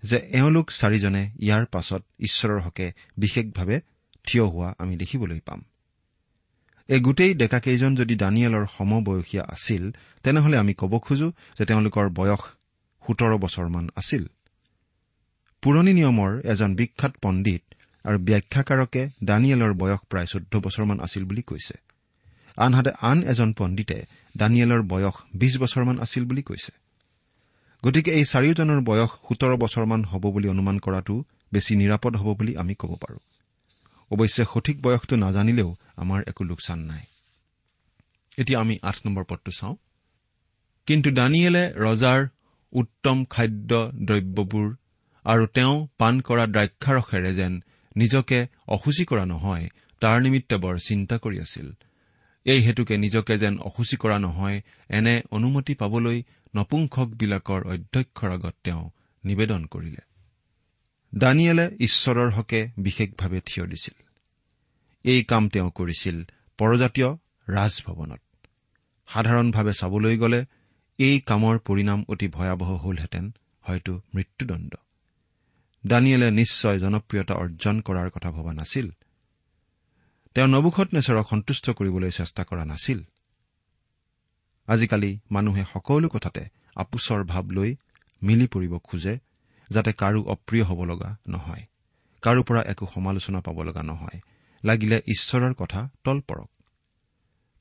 যে 0.04 0.18
এওঁলোক 0.32 0.68
চাৰিজনে 0.72 1.24
ইয়াৰ 1.40 1.66
পাছত 1.66 2.02
ঈশ্বৰৰ 2.20 2.60
হকে 2.62 2.88
বিশেষভাৱে 3.18 3.78
থিয় 4.28 4.44
হোৱা 4.46 4.70
আমি 4.80 4.94
দেখিবলৈ 4.98 5.40
পাম। 5.40 5.62
এই 6.90 7.00
গোটেই 7.00 7.34
ডেকাকেইজন 7.34 7.92
যদি 7.96 8.16
দানিয়েলৰ 8.16 8.66
সমবয়সীয়া 8.78 9.44
আছিল 9.44 9.84
তেনেহলে 10.24 10.56
আমি 10.58 10.74
ক'ব 10.74 10.94
খোজো 11.00 11.30
যে 11.60 11.64
তেওঁলোকৰ 11.66 12.06
বয়স 12.10 12.42
সোতৰ 13.04 13.32
বছৰমান 13.38 13.86
আছিল। 13.96 14.24
পুৰণি 15.64 15.94
নিয়মৰ 15.94 16.32
এজন 16.44 16.76
বিখ্যাত 16.76 17.14
পণ্ডিত 17.22 17.64
আৰু 18.06 18.20
ব্যাখ্যাকাৰকে 18.20 19.10
দানিয়েলৰ 19.24 19.74
বয়স 19.74 20.00
প্ৰায় 20.10 20.26
চৈধ্য 20.26 20.60
বছৰমান 20.60 21.00
আছিল 21.00 21.26
বুলি 21.26 21.42
কৈছে। 21.42 21.74
আনহাতে 22.58 22.92
আন 23.02 23.24
এজন 23.24 23.54
পণ্ডিতে 23.54 24.06
দানিয়েলৰ 24.38 24.82
বয়স 24.82 25.14
বিছ 25.34 25.58
বছৰমান 25.58 26.00
আছিল 26.00 26.26
বুলি 26.26 26.42
কৈছে। 26.42 26.72
গতিকে 27.84 28.12
এই 28.12 28.26
চাৰিওজনৰ 28.26 28.82
বয়স 28.82 29.10
সোতৰ 29.10 29.58
বছৰমান 29.58 30.04
হ'ব 30.04 30.32
বুলি 30.32 30.48
অনুমান 30.48 30.78
কৰাটো 30.80 31.24
বেছি 31.54 31.76
নিৰাপদ 31.76 32.16
হ'ব 32.16 32.38
বুলি 32.38 32.58
আমি 32.58 32.76
ক'ব 32.76 32.96
পাৰোঁ। 32.96 33.20
অৱশ্যে 34.12 34.44
সঠিক 34.54 34.82
বয়সটো 34.82 35.16
নাজানিলেও 35.16 35.76
আমাৰ 35.96 36.24
একো 36.28 36.44
লোকচান 36.44 36.80
নাই। 36.80 37.04
চাওঁ। 39.52 39.76
কিন্তু 40.86 41.12
দানিয়েলে 41.12 41.74
ৰজাৰ 41.78 42.28
উত্তম 42.72 43.26
খাদ্য 43.26 43.92
দ্ৰব্যবোৰ 43.96 44.76
আৰু 45.26 45.48
তেওঁ 45.48 45.88
পাণ 45.98 46.22
কৰা 46.22 46.46
দ্ৰাক্ষাৰসেৰে 46.48 47.34
যেন 47.34 47.64
নিজকে 47.96 48.48
অসুচী 48.68 49.06
কৰা 49.06 49.26
নহয় 49.26 49.70
তাৰ 50.00 50.22
নিমিত্তে 50.22 50.58
বৰ 50.58 50.78
চিন্তা 50.78 51.18
কৰি 51.18 51.40
আছিল। 51.40 51.74
এই 52.46 52.62
হেতুকে 52.62 52.98
নিজকে 52.98 53.38
যেন 53.38 53.60
অসুচী 53.60 53.98
কৰা 53.98 54.20
নহয় 54.20 54.62
এনে 54.90 55.22
অনুমতি 55.32 55.76
পাবলৈ 55.76 56.24
নপুংসকবিলাকৰ 56.56 57.64
অধ্যক্ষৰ 57.64 58.30
আগত 58.30 58.56
তেওঁ 58.64 58.90
নিবেদন 59.26 59.66
কৰিলে। 59.66 60.02
দানিয়েলে 61.18 61.72
ঈশ্বৰৰ 61.80 62.30
হকে 62.30 62.70
বিশেষভাৱে 62.78 63.42
থিয় 63.46 63.68
দিছিল। 63.68 64.04
এই 65.04 65.24
কাম 65.24 65.50
তেওঁ 65.50 65.72
কৰিছিল 65.72 66.24
পৰজাতীয় 66.58 67.10
ৰাজভৱনত। 67.48 68.22
সাধাৰণভাৱে 69.08 69.74
চাবলৈ 69.74 70.18
গ'লে 70.18 70.46
এই 70.98 71.20
কামৰ 71.20 71.60
পৰিণাম 71.60 72.06
অতি 72.08 72.28
ভয়াৱহ 72.28 72.76
হলহেঁতেন 72.76 73.32
হয়তো 73.62 74.02
মৃত্যুদণ্ড। 74.16 74.76
দানিয়েলে 75.88 76.32
নিশ্চয় 76.32 76.80
জনপ্ৰিয়তা 76.80 77.34
অৰ্জন 77.34 77.82
কৰাৰ 77.82 78.10
কথা 78.10 78.32
ভবা 78.32 78.54
নাছিল। 78.54 78.92
তেওঁ 80.34 80.48
নবুখত 80.48 80.88
নেচৰক 80.94 81.28
সন্তুষ্ট 81.30 81.70
কৰিবলৈ 81.70 82.12
চেষ্টা 82.12 82.44
কৰা 82.44 82.66
নাছিল। 82.66 83.04
আজিকালি 84.68 85.20
মানুহে 85.32 85.64
সকলো 85.74 86.10
কথাতে 86.10 86.46
আপোচৰ 86.76 87.24
ভাৱ 87.24 87.46
লৈ 87.52 87.76
মিলি 88.24 88.48
পৰিব 88.48 88.78
খোজে 88.78 89.20
যাতে 89.70 89.94
কাৰো 89.94 90.24
অপ্ৰিয় 90.24 90.64
হ'ব 90.64 90.84
লগা 90.84 91.18
নহয় 91.28 91.64
কাৰো 92.22 92.44
পৰা 92.44 92.62
একো 92.62 92.88
সমালোচনা 92.94 93.42
পাব 93.42 93.64
লগা 93.64 93.84
নহয় 93.84 94.20
লাগিলে 94.66 95.02
ঈশ্বৰৰ 95.08 95.54
কথা 95.54 95.90
তল 96.04 96.22
পৰক। 96.22 96.50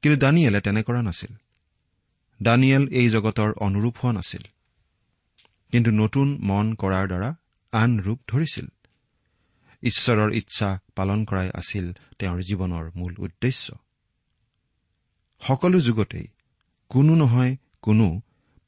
কিন্তু 0.03 0.21
দানিয়েলে 0.21 0.61
তেনে 0.61 0.83
কৰা 0.83 1.03
নাছিল। 1.03 1.35
দানিয়েল 2.43 2.89
এই 2.89 3.11
জগতৰ 3.11 3.53
অনুৰূপ 3.53 3.97
হোৱা 3.97 4.13
নাছিল। 4.13 4.43
কিন্তু 5.73 5.91
নতুন 5.91 6.39
মন 6.41 6.75
কৰাৰ 6.75 7.07
দ্বাৰা 7.07 7.35
আন 7.75 7.91
ৰূপ 8.01 8.21
ধৰিছিল। 8.29 8.67
ঈশ্বৰৰ 9.83 10.31
ইচ্ছা 10.33 10.69
পালন 10.97 11.25
কৰাই 11.25 11.49
আছিল 11.55 11.87
তেওঁৰ 12.19 12.41
জীৱনৰ 12.41 12.85
মূল 12.97 13.15
উদ্দেশ্য। 13.19 13.67
সকলো 15.43 15.79
যুগতেই 15.81 16.27
কোনো 16.91 17.15
নহয় 17.15 17.57
কোনো 17.83 18.07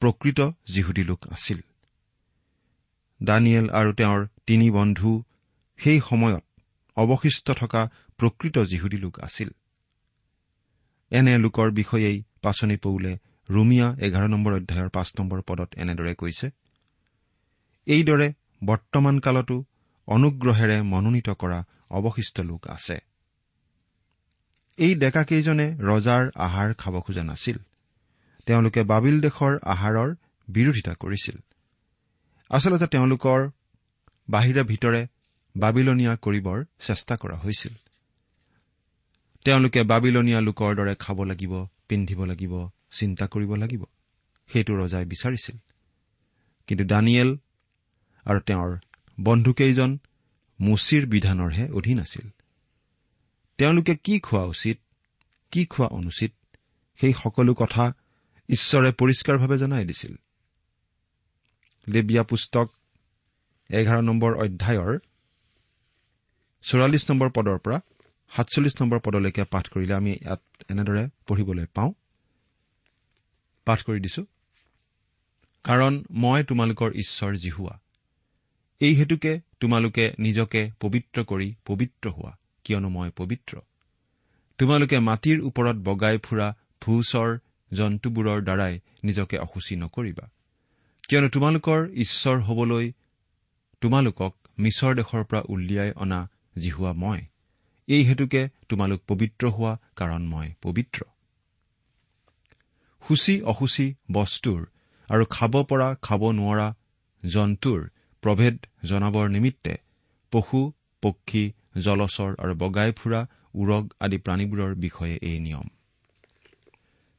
প্ৰকৃত 0.01 0.39
যিহুদী 0.67 1.03
লোক 1.03 1.21
আছিল। 1.27 1.59
দানিয়েল 3.23 3.67
আৰু 3.69 3.91
তেওঁৰ 3.93 4.27
তিনি 4.47 4.67
বন্ধু 4.71 5.11
সেই 5.79 5.99
সময়ত 6.09 6.43
অৱশিষ্ট 6.97 7.51
থকা 7.51 7.81
প্ৰকৃত 8.17 8.55
যিহুদী 8.65 8.97
লোক 8.97 9.19
আছিল। 9.19 9.49
এনে 11.11 11.33
লোকৰ 11.37 11.67
বিষয়েই 11.71 12.17
পাচনি 12.41 12.77
পৌলে 12.77 13.13
ৰুমিয়া 13.49 13.87
এঘাৰ 13.99 14.27
নম্বৰ 14.29 14.53
অধ্যায়ৰ 14.53 14.89
পাঁচ 14.89 15.09
নম্বৰ 15.19 15.39
পদত 15.41 15.69
এনেদৰে 15.75 16.13
কৈছে 16.15 16.47
এইদৰে 17.87 18.27
বৰ্তমান 18.65 19.19
কালতো 19.19 19.65
অনুগ্ৰহেৰে 20.07 20.81
মনোনীত 20.81 21.29
কৰা 21.29 21.63
অৱশিষ্ট 21.89 22.39
লোক 22.39 22.67
আছে। 22.67 22.97
এই 24.77 24.95
ডেকাকেইজনে 24.95 25.75
ৰজাৰ 25.79 26.31
আহাৰ 26.35 26.73
খাব 26.73 27.01
খোজা 27.01 27.23
নাছিল। 27.23 27.57
তেওঁলোকে 28.45 28.83
বাবিল 28.83 29.21
দেশৰ 29.21 29.59
আহাৰৰ 29.63 30.15
বিৰোধিতা 30.47 30.93
কৰিছিল। 30.93 31.37
আচলতে 32.49 32.87
তেওঁলোকৰ 32.87 33.49
বাহিৰে 34.29 34.63
ভিতৰে 34.63 35.07
বাবিলনীয়া 35.57 36.15
কৰিবৰ 36.15 36.65
চেষ্টা 36.79 37.17
কৰা 37.17 37.37
হৈছিল। 37.37 37.73
তেওঁলোকে 39.43 39.83
বাবিলনীয়া 39.83 40.41
লোকৰ 40.41 40.75
দৰে 40.75 40.95
খাব 40.95 41.23
লাগিব 41.23 41.65
পিন্ধিব 41.87 42.25
লাগিব 42.25 42.69
চিন্তা 42.91 43.27
কৰিব 43.27 43.55
লাগিব। 43.55 43.83
সেইটো 44.53 44.75
ৰজাই 44.77 45.05
বিচাৰিছিল। 45.05 45.57
কিন্তু 46.67 46.85
দানিয়েল 46.85 47.37
আৰু 48.27 48.39
তেওঁৰ 48.39 48.77
বন্ধুকেইজন 49.19 49.97
মুচিৰ 50.59 51.05
বিধানৰহে 51.05 51.69
অধীন 51.69 51.99
আছিল। 51.99 52.29
তেওঁলোকে 53.57 53.95
কি 53.95 54.19
খোৱা 54.19 54.43
উচিত 54.43 54.77
কি 55.51 55.65
খোৱা 55.65 55.87
অনুচিত 55.87 56.33
সেই 57.01 57.13
সকলো 57.13 57.53
কথা 57.53 57.93
ঈশ্বৰে 58.49 58.91
পৰিষ্কাৰভাৱে 58.91 59.57
জনাই 59.57 59.85
দিছিল। 59.85 60.13
লেবিয়া 61.87 62.23
পুস্তক 62.23 62.67
এঘাৰ 63.69 64.01
নম্বৰ 64.01 64.35
অধ্যায়ৰ 64.35 64.99
চৌৰাল্লিছ 66.61 67.11
নম্বৰ 67.11 67.29
পদৰ 67.29 67.57
পৰা 67.57 67.79
সাতচল্লিছ 68.35 68.81
নম্বৰ 68.81 68.99
পদলৈকে 68.99 69.43
পাঠ 69.43 69.69
কৰিলে 69.69 69.93
আমি 69.93 70.11
ইয়াত 70.11 70.41
এনেদৰে 70.69 71.09
পঢ়িবলৈ 71.27 71.65
পাওঁ। 71.65 71.91
পাঠ 73.65 73.83
কৰি 73.83 73.99
দিছো। 73.99 74.25
কাৰণ 75.63 76.03
মই 76.11 76.43
তোমালোকৰ 76.43 76.91
ঈশ্বৰ 76.93 77.35
জিহুৱা। 77.35 77.79
এই 78.81 78.93
হেতুকে 78.93 79.41
তোমালোকে 79.59 80.13
নিজকে 80.19 80.71
পবিত্ৰ 80.79 81.23
কৰি 81.23 81.53
পবিত্ৰ 81.65 82.09
হোৱা 82.09 82.37
কিয়নো 82.63 82.89
মই 82.89 83.09
পবিত্ৰ। 83.15 83.57
তোমালোকে 84.57 84.99
মাটিৰ 84.99 85.41
ওপৰত 85.41 85.77
বগাই 85.77 86.17
ফুৰা 86.17 86.47
ভূচৰ 86.81 87.29
জন্তুবোৰৰ 87.71 88.39
দ্বাৰাই 88.41 88.79
নিজকে 89.03 89.37
অসুচী 89.37 89.75
নকৰিবা। 89.75 90.25
কিয়নো 91.09 91.29
তোমালোকৰ 91.29 91.79
ঈশ্বৰ 91.95 92.37
হবলৈ 92.41 92.91
তোমালোকক 93.81 94.33
মিছৰ 94.59 94.95
দেশৰ 94.95 95.23
পৰা 95.23 95.41
উলিয়াই 95.47 95.91
অনা 95.95 96.29
জিহুৱা 96.57 96.93
মই। 96.93 97.21
এই 97.87 98.03
হেতুকে 98.03 98.49
তোমালোক 98.69 99.01
পবিত্ৰ 99.07 99.47
হোৱা 99.47 99.73
কাৰণ 99.95 100.21
মই 100.27 100.47
পবিত্ৰ। 100.61 100.99
সূচী 103.03 103.41
অসুচী 103.41 103.93
বস্তুৰ 104.11 104.61
আৰু 105.09 105.23
খাব 105.25 105.63
পৰা 105.63 105.95
খাব 106.01 106.21
নোৱাৰা 106.31 106.67
জন্তুৰ 107.25 107.89
প্ৰভেদ 108.21 108.65
জনাবৰ 108.83 109.29
নিমিত্তে 109.29 109.73
পশু 110.31 110.73
পক্ষী 111.01 111.53
জলচৰ 111.77 112.35
আৰু 112.39 112.53
বগাই 112.55 112.91
ফুৰা 112.91 113.27
উৰগ 113.53 113.93
আদি 113.99 114.17
প্ৰাণীবোৰৰ 114.17 114.75
বিষয়ে 114.75 115.19
এই 115.21 115.39
নিয়ম। 115.39 115.67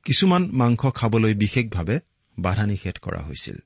কিছুমান 0.04 0.50
মাংস 0.52 0.86
খাবলৈ 0.94 1.34
বিশেষভাৱে 1.34 2.00
বাধা 2.38 2.66
নিষেধ 2.66 2.98
কৰা 2.98 3.20
হৈছিল। 3.22 3.58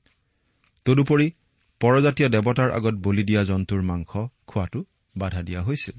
তদুপৰি 0.85 1.31
পৰজাতীয় 1.79 2.29
দেৱতাৰ 2.29 2.71
আগত 2.71 2.95
বলি 2.95 3.23
দিয়া 3.23 3.43
জন্তুৰ 3.43 3.81
মাংস 3.81 4.11
খোৱাটো 4.47 4.85
বাধা 5.17 5.41
দিয়া 5.41 5.61
হৈছিল। 5.61 5.97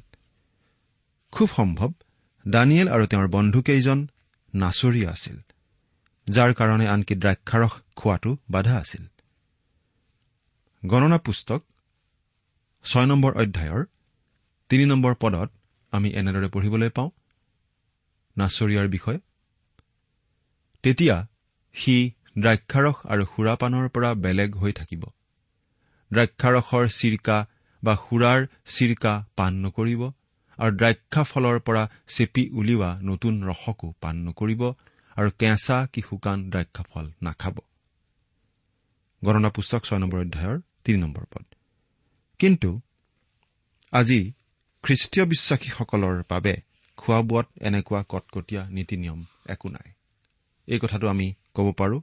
খুব 1.33 1.49
সম্ভৱ 1.49 1.93
দানিয়েল 2.49 2.89
আৰু 2.89 3.07
তেওঁৰ 3.07 3.29
বন্ধুকেইজন 3.29 4.09
নাচৰীয়া 4.55 5.11
আছিল 5.11 5.37
যাৰ 6.27 6.55
কাৰণে 6.55 6.87
আনকি 6.87 7.15
দ্ৰাক্ষাৰস 7.15 7.73
খোৱাটো 7.97 8.37
বাধা 8.51 8.77
আছিল। 8.77 9.07
গণনা 10.87 11.19
পুস্তক 11.19 11.61
ছয় 12.85 13.07
নম্বৰ 13.07 13.33
অধ্যায়ৰ 13.33 13.83
তিনি 14.71 14.85
নম্বৰ 14.87 15.15
পদত 15.15 15.49
আমি 15.93 16.09
এনেদৰে 16.11 16.49
পঢ়িবলৈ 16.49 16.91
পাওঁ 16.91 17.11
নাচৰীয়াৰ 18.37 18.89
বিষয়ে। 18.89 19.19
তেতিয়া 20.85 21.17
সি 21.75 21.97
দ্ৰাক্ষাৰস 22.39 22.97
আৰু 23.07 23.25
সুৰাপানৰ 23.25 23.87
পৰা 23.89 24.11
বেলেগ 24.15 24.51
হৈ 24.57 24.73
থাকিব। 24.73 25.03
দ্ৰাক্ষাৰসৰ 26.11 26.85
চিৰকা 26.89 27.39
বা 27.83 27.95
সুৰাৰ 27.97 28.41
চিৰকা 28.67 29.13
পাণ 29.37 29.53
নকৰিব 29.65 30.03
আৰু 30.59 30.73
দ্ৰাক্ষা 30.77 31.23
ফলৰ 31.23 31.57
পৰা 31.61 31.83
চেপি 32.09 32.45
উলিওৱা 32.53 32.91
নতুন 33.03 33.35
ৰসকো 33.45 33.89
পাণ 34.01 34.15
নকৰিব 34.27 34.63
আৰু 35.17 35.29
কেঁচা 35.39 35.77
কি 35.93 36.01
শুকান 36.09 36.39
দ্ৰাক্ষাফল 36.51 37.07
নাখাব। 37.23 37.57
গণনা 39.23 39.51
পুস্তক 39.51 39.83
ছয় 39.85 39.99
নম্বৰ 39.99 40.21
অধ্যায়ৰ 40.21 40.59
তিনি 40.85 40.99
নম্বৰ 40.99 41.25
পদ। 41.25 41.45
কিন্তু 42.39 42.81
আজি 43.93 44.33
খ্ৰীষ্টীয় 44.83 45.27
বিশ্বাসীসকলৰ 45.27 46.23
বাবে 46.29 46.57
খোৱা 46.97 47.23
বোৱাত 47.23 47.47
এনেকুৱা 47.61 48.05
কটকটীয়া 48.09 48.71
নীতি 48.71 48.97
নিয়ম 48.97 49.25
একো 49.47 49.69
নাই। 49.69 49.93
এই 50.67 50.79
কথাটো 50.79 51.09
আমি 51.09 51.35
ক'ব 51.55 51.73
পাৰোঁ। 51.73 52.01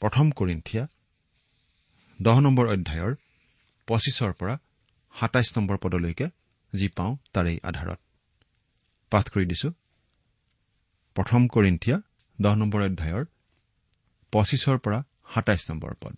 প্ৰথম 0.00 0.30
কৰিন্ঠিয়া 0.30 0.86
দহ 2.22 2.40
নম্বৰ 2.40 2.66
অধ্যায়ৰ 2.66 3.14
পঁচিছৰ 3.86 4.32
পৰা 4.32 4.58
সাতাইছ 5.14 5.58
নম্বৰ 5.58 5.76
পদলৈকে 5.76 6.26
যি 6.72 6.88
পাওঁ 6.88 7.16
তাৰেই 7.32 7.58
আধাৰত। 7.62 7.98
পাঠ 9.10 9.30
কৰি 9.30 9.44
দিছো। 9.46 9.70
প্ৰথম 11.14 11.48
কৰিন্ঠিয়া 11.48 12.00
দহ 12.40 12.54
নম্বৰ 12.54 12.80
অধ্যায়ৰ 12.82 13.24
পঁচিছৰ 14.32 14.78
পৰা 14.78 15.02
সাতাইছ 15.34 15.70
নম্বৰ 15.70 15.94
পদ। 16.00 16.16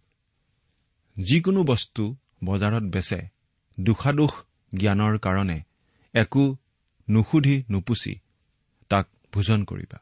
যিকোনো 1.16 1.64
বস্তু 1.64 2.16
বজাৰত 2.44 2.82
বেচে 2.82 3.20
দোষাদোষ 3.80 4.32
জ্ঞানৰ 4.74 5.18
কাৰণে 5.18 5.58
একো 6.14 6.56
নুসুধি 7.10 7.64
নুপুচি 7.70 8.14
তাক 8.88 9.08
ভোজন 9.32 9.64
কৰিবা। 9.64 9.98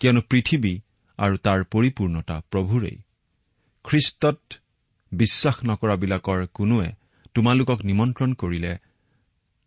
কিয়নো 0.00 0.20
পৃথিৱী 0.20 0.80
আৰু 1.18 1.36
তাৰ 1.36 1.64
পৰিপূৰ্ণতা 1.64 2.36
প্ৰভুৰেই। 2.50 2.98
খ্ৰীষ্টত 3.84 4.38
বিশ্বাস 5.12 5.56
নকৰাবিলাকৰ 5.64 6.46
কোনোৱে 6.54 6.88
তোমালোকক 7.34 7.78
নিমন্ত্ৰণ 7.84 8.30
কৰিলে 8.34 8.72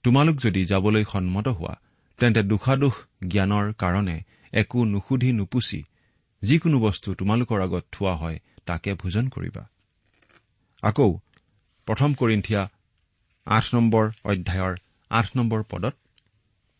তোমালোক 0.03 0.35
যদি 0.35 0.65
যাবলৈ 0.65 1.03
সন্মত 1.03 1.47
হোৱা 1.47 1.73
তেন্তে 2.19 2.41
দোষাদোষ 2.43 2.95
জ্ঞানৰ 3.27 3.73
কাৰণে 3.73 4.17
একো 4.53 4.79
নুসুধি 4.85 5.31
নুপুচি 5.31 5.83
যিকোনো 6.41 6.79
বস্তু 6.79 7.13
তোমালোকৰ 7.13 7.59
আগত 7.61 7.83
থোৱা 7.91 8.13
হয় 8.15 8.39
তাকে 8.65 8.93
ভোজন 8.93 9.29
কৰিবা। 9.29 9.63
আকৌ 10.83 11.19
প্ৰথম 11.87 12.13
কৰিন্ঠিয়া 12.13 12.69
আঠ 13.45 13.65
নম্বৰ 13.75 14.05
অধ্যায়ৰ 14.25 14.75
আঠ 15.11 15.27
নম্বৰ 15.35 15.63
পদত 15.63 15.95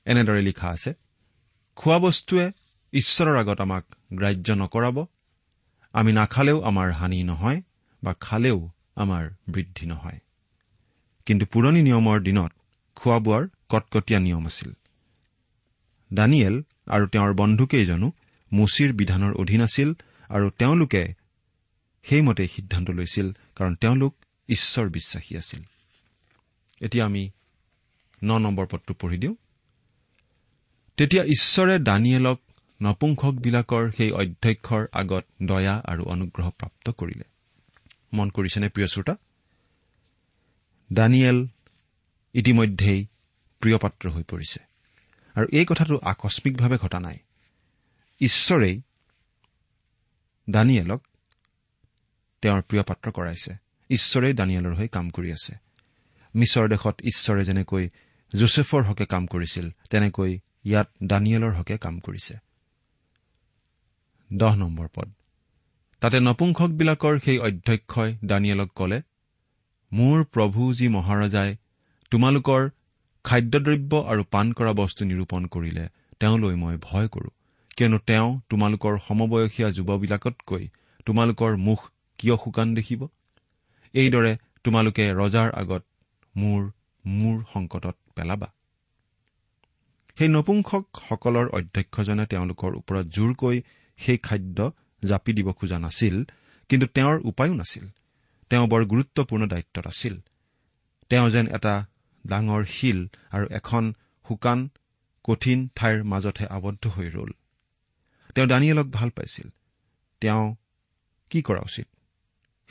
এনেদৰে 0.06 0.42
লিখা 0.42 0.68
আছে 0.70 0.94
খোৱা 1.76 2.00
বস্তুৱে 2.00 2.52
ঈশ্বৰৰ 2.94 3.38
আগত 3.38 3.62
আমাক 3.62 3.86
গ্ৰাহ্য 4.14 4.52
নকৰাব। 4.52 5.06
আমি 5.94 6.12
নাখালেও 6.12 6.62
আমাৰ 6.62 6.92
হানি 6.92 7.24
নহয় 7.24 7.62
বা 8.04 8.14
খালেও 8.22 8.70
আমাৰ 8.96 9.24
বৃদ্ধি 9.50 9.86
নহয়। 9.86 10.20
কিন্তু 11.26 11.46
পুৰণি 11.46 11.82
নিয়মৰ 11.82 12.20
দিনত 12.20 12.52
খোৱা 12.96 13.20
বোৱাৰ 13.20 13.44
কটকটীয়া 13.70 14.20
নিয়ম 14.20 14.46
আছিল। 14.46 14.72
দানিয়েল 16.14 16.56
আৰু 16.88 17.06
তেওঁৰ 17.08 17.34
বন্ধুকেইজনো 17.34 18.12
মুচিৰ 18.52 18.94
বিধানৰ 18.94 19.34
অধীন 19.34 19.62
আছিল 19.62 19.90
আৰু 20.30 20.50
তেওঁলোকে 20.50 21.04
সেইমতে 22.04 22.48
সিদ্ধান্ত 22.48 22.90
লৈছিল 22.90 23.32
কাৰণ 23.56 23.76
তেওঁলোক 23.76 24.16
ঈশ্বৰ 24.50 24.90
বিশ্বাসী 24.90 25.38
আছিল। 25.38 25.64
এতিয়া 26.82 27.06
আমি 27.06 27.30
ন 28.24 28.38
নম্বৰ 28.38 28.68
পদটো 28.68 28.94
পঢ়ি 28.94 29.18
দিওঁ। 29.18 29.36
তেতিয়া 30.98 31.24
ঈশ্বৰে 31.24 31.80
দানিয়েলক 31.80 32.42
নপুংসকবিলাকৰ 32.82 33.92
সেই 33.92 34.12
অধ্যক্ষৰ 34.12 34.86
আগত 34.92 35.26
দয়া 35.44 35.82
আৰু 35.86 36.04
অনুগ্ৰহ 36.04 36.50
প্ৰাপ্ত 36.50 36.90
কৰিলে। 36.90 37.24
মন 38.14 38.30
কৰিছেনে 38.30 38.70
প্ৰিয় 38.70 38.88
শ্ৰোতা? 38.88 39.16
দানিয়েল 40.94 41.48
ইতিমধ্যেই 42.34 43.06
প্ৰিয়পাত্ৰ 43.60 44.10
হৈ 44.10 44.24
পৰিছে। 44.24 44.60
আৰু 45.36 45.48
এই 45.52 45.66
কথাটো 45.66 45.98
আকস্মিকভাৱে 45.98 46.78
ঘটা 46.78 47.00
নাই। 47.00 47.18
ঈশ্বৰেই 48.20 48.82
দানিয়েলক 50.50 51.04
তেওঁৰ 52.42 52.62
প্ৰিয় 52.62 52.84
পাত্ৰ 52.84 53.12
কৰাইছে। 53.12 53.56
ঈশ্বৰেই 53.90 54.34
দানিয়েলৰ 54.34 54.74
হৈ 54.76 54.88
কাম 54.88 55.10
কৰি 55.10 55.32
আছে। 55.32 55.56
মিছৰ 56.36 56.70
দেশত 56.70 56.96
ঈশ্বৰে 57.04 57.44
যেনেকৈ 57.44 57.90
জোচেফৰ 58.36 58.84
হকে 58.84 59.06
কাম 59.06 59.26
কৰিছিল 59.26 59.70
তেনেকৈ 59.90 60.40
ইয়াত 60.66 60.88
দানিয়েলৰ 61.04 61.52
হকে 61.52 61.78
কাম 61.78 62.00
কৰিছে। 62.00 62.38
দহ 64.34 64.56
নম্বৰ 64.56 64.88
পদ। 64.96 65.12
তাতে 66.00 66.20
নপুংসকবিলাকৰ 66.20 67.20
সেই 67.20 67.40
অধ্যক্ষই 67.40 68.18
দানিয়েলক 68.26 68.72
কলে 68.74 69.02
মোৰ 69.94 70.24
প্ৰভু 70.24 70.74
যি 70.74 70.88
মহাৰজাই 70.88 71.56
তোমালোকৰ 72.12 72.70
খাদ্যদ্ৰব্য 73.24 73.98
আৰু 74.08 74.24
পাণ 74.24 74.52
কৰা 74.52 74.74
বস্তু 74.74 75.06
নিৰূপণ 75.06 75.46
কৰিলে 75.46 75.90
তেওঁলৈ 76.20 76.56
মই 76.56 76.78
ভয় 76.82 77.08
কৰো। 77.08 77.30
কিয়নো 77.78 77.98
তেওঁ 77.98 78.40
তোমালোকৰ 78.50 78.98
সমবয়সীয়া 79.08 79.72
যুৱবিলাকতকৈ 79.72 80.68
তোমালোকৰ 81.06 81.58
মুখ 81.58 81.90
কিয় 82.22 82.38
শুকান 82.38 82.76
দেখিব? 82.76 83.08
এইদৰে 83.94 84.38
তোমালোকে 84.64 85.14
ৰজাৰ 85.14 85.52
আগত 85.52 85.84
মোৰ 86.36 86.72
মূৰ 87.06 87.44
সংকটত 87.54 87.96
পেলাবা। 88.16 88.52
সেই 90.18 90.28
নপুংসকসকলৰ 90.28 91.48
অধ্যক্ষজনে 91.50 92.26
তেওঁলোকৰ 92.26 92.72
ওপৰত 92.76 93.06
জোৰকৈ 93.08 93.62
সেই 93.98 94.18
খাদ্য 94.18 94.72
জাপি 95.04 95.34
দিব 95.34 95.52
খোজা 95.52 95.80
নাছিল 95.80 96.24
কিন্তু 96.70 96.88
তেওঁৰ 96.88 97.22
উপায়ো 97.24 97.54
নাছিল। 97.54 97.86
তেওঁ 98.50 98.68
বৰ 98.68 98.86
গুৰুত্বপূৰ্ণ 98.86 99.48
দায়িত্বত 99.48 99.88
আছিল। 99.88 100.22
তেওঁ 101.10 101.30
যেন 101.30 101.48
এটা 101.48 101.86
ডাঙৰ 102.28 102.66
শিল 102.66 103.08
আৰু 103.32 103.46
এখন 103.50 103.94
শুকান 104.26 104.70
কঠিন 105.24 105.70
ঠাইৰ 105.76 106.04
মাজতহে 106.04 106.46
আবদ্ধ 106.48 106.88
হৈ 106.88 107.10
ৰল। 107.10 107.32
তেওঁ 108.36 108.48
দানিয়েলক 108.48 108.88
ভাল 108.92 109.10
পাইছিল। 109.10 109.48
তেওঁ 110.22 110.56
কি 111.30 111.42
কৰা 111.42 111.60
উচিত? 111.60 111.88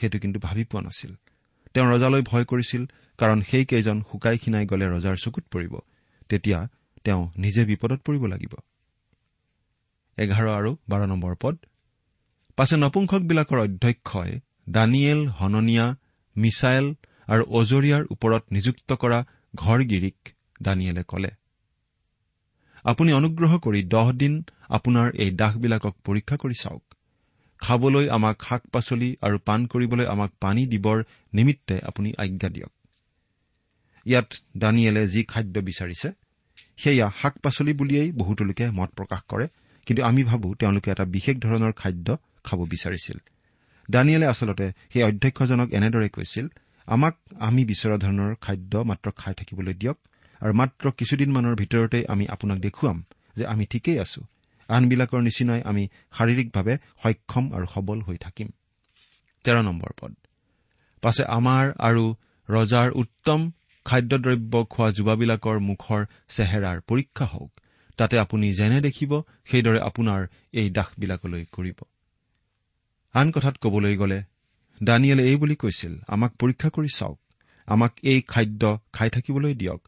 সেইটো 0.00 0.18
কিন্তু 0.18 0.38
ভাবি 0.40 0.64
পোৱা 0.64 0.82
নাছিল। 0.82 1.14
তেওঁ 1.74 1.86
ৰজালৈ 1.86 2.22
ভয় 2.22 2.44
কৰিছিল 2.44 2.82
কাৰণ 3.18 3.42
সেইকেইজন 3.42 4.02
শুকাই 4.10 4.38
খিনাই 4.38 4.66
গলে 4.66 4.86
ৰজাৰ 4.88 5.16
চকুত 5.16 5.44
পৰিব। 5.50 5.74
তেতিয়া 6.28 6.68
তেওঁ 7.04 7.30
নিজে 7.38 7.64
বিপদত 7.64 8.00
পৰিব 8.00 8.26
লাগিব। 8.26 8.54
এঘাৰ 10.18 10.48
আৰু 10.48 10.76
বাৰ 10.88 11.06
নম্বৰ 11.06 11.34
পদ। 11.40 11.56
পাছে 12.56 12.76
নপুংসকবিলাকৰ 12.76 13.58
অধ্যক্ষই 13.58 14.40
দানিয়েল 14.68 15.28
হননীয়া 15.28 15.96
মিছাইল 16.36 16.86
আৰু 17.26 17.42
অজৰিয়াৰ 17.44 18.02
ওপৰত 18.10 18.42
নিযুক্ত 18.52 18.92
কৰা 18.92 19.24
ঘৰগিৰিক 19.56 20.16
দানিয়েলে 20.62 21.02
কলে 21.02 21.30
আপুনি 22.84 23.12
অনুগ্ৰহ 23.12 23.58
কৰি 23.58 23.82
দহ 23.82 24.12
দিন 24.12 24.44
আপোনাৰ 24.68 25.12
এই 25.14 25.30
দাসবিলাকক 25.30 25.94
পৰীক্ষা 26.04 26.36
কৰি 26.36 26.54
চাওক। 26.54 26.89
খাবলৈ 27.60 28.06
আমাক 28.08 28.36
শাক 28.48 28.62
পাচলি 28.72 29.16
আৰু 29.26 29.36
পাণ 29.38 29.60
কৰিবলৈ 29.66 30.06
আমাক 30.06 30.30
পানী 30.40 30.62
দিবৰ 30.66 30.98
নিমিত্তে 31.32 31.76
আপুনি 31.88 32.08
আজ্ঞা 32.18 32.48
দিয়ক। 32.48 32.72
ইয়াত 34.06 34.28
দানিয়েলে 34.56 35.02
যি 35.08 35.20
খাদ্য 35.24 35.54
বিচাৰিছে 35.60 36.08
সেয়া 36.76 37.06
শাক 37.22 37.34
পাচলি 37.38 37.72
বুলিয়েই 37.72 38.10
বহুতো 38.12 38.42
লোকে 38.44 38.66
মত 38.70 38.90
প্ৰকাশ 38.90 39.20
কৰে 39.28 39.46
কিন্তু 39.86 40.02
আমি 40.04 40.22
ভাবো 40.24 40.48
তেওঁলোকে 40.54 40.88
এটা 40.90 41.04
বিশেষ 41.04 41.36
ধৰণৰ 41.36 41.72
খাদ্য 41.72 42.16
খাব 42.44 42.60
বিচাৰিছিল। 42.64 43.18
দানিয়েলে 43.90 44.26
আচলতে 44.26 44.66
সেই 44.92 45.02
অধ্যক্ষজনক 45.02 45.68
এনেদৰে 45.72 46.08
কৈছিল 46.08 46.46
আমাক 46.86 47.14
আমি 47.40 47.62
বিচৰা 47.64 47.96
ধৰণৰ 47.96 48.34
খাদ্য 48.40 48.72
মাত্ৰ 48.90 49.08
খাই 49.16 49.34
থাকিবলৈ 49.34 49.74
দিয়ক 49.74 49.98
আৰু 50.40 50.52
মাত্ৰ 50.54 50.84
কিছুদিনমানৰ 50.98 51.54
ভিতৰতে 51.54 51.98
আমি 52.08 52.24
আপোনাক 52.28 52.58
দেখুৱাম 52.58 52.96
যে 53.36 53.44
আমি 53.46 53.64
ঠিকেই 53.66 53.98
আছো। 53.98 54.20
আনবিলাকৰ 54.70 55.20
নিচিনাই 55.22 55.60
আমি 55.62 55.84
শাৰীৰিকভাৱে 56.16 56.74
সক্ষম 57.02 57.44
আৰু 57.52 57.66
সবল 57.74 57.98
হৈ 58.02 58.16
থাকিম। 58.16 58.48
তেৰ 59.44 59.56
নম্বৰ 59.62 59.92
পদ। 60.00 60.12
পাছে 61.02 61.24
আমাৰ 61.24 61.64
আৰু 61.78 62.04
ৰজাৰ 62.48 62.88
উত্তম 62.94 63.40
খাদ্যদ্ৰব্য 63.84 64.54
খোৱা 64.64 64.88
যুৱাবিলাকৰ 64.90 65.58
মুখৰ 65.58 66.00
চেহেৰাৰ 66.28 66.78
পৰীক্ষা 66.80 67.26
হওক 67.26 67.52
তাতে 67.96 68.18
আপুনি 68.18 68.52
যেনে 68.52 68.80
দেখিব 68.80 69.12
সেইদৰে 69.44 69.80
আপোনাৰ 69.80 70.20
এই 70.52 70.70
দাসবিলাকলৈ 70.70 71.44
কৰিব। 71.52 71.78
আন 73.14 73.30
কথাত 73.30 73.56
কবলৈ 73.60 73.94
গ'লে 73.96 74.22
দানিয়েলে 74.82 75.22
এই 75.24 75.36
বুলি 75.36 75.56
কৈছিল 75.56 75.92
আমাক 76.08 76.32
পৰীক্ষা 76.40 76.68
কৰি 76.68 76.90
চাওক 76.96 77.18
আমাক 77.66 77.92
এই 78.02 78.20
খাদ্য 78.22 78.62
খাই 78.92 79.10
থাকিবলৈ 79.10 79.54
দিয়ক 79.54 79.80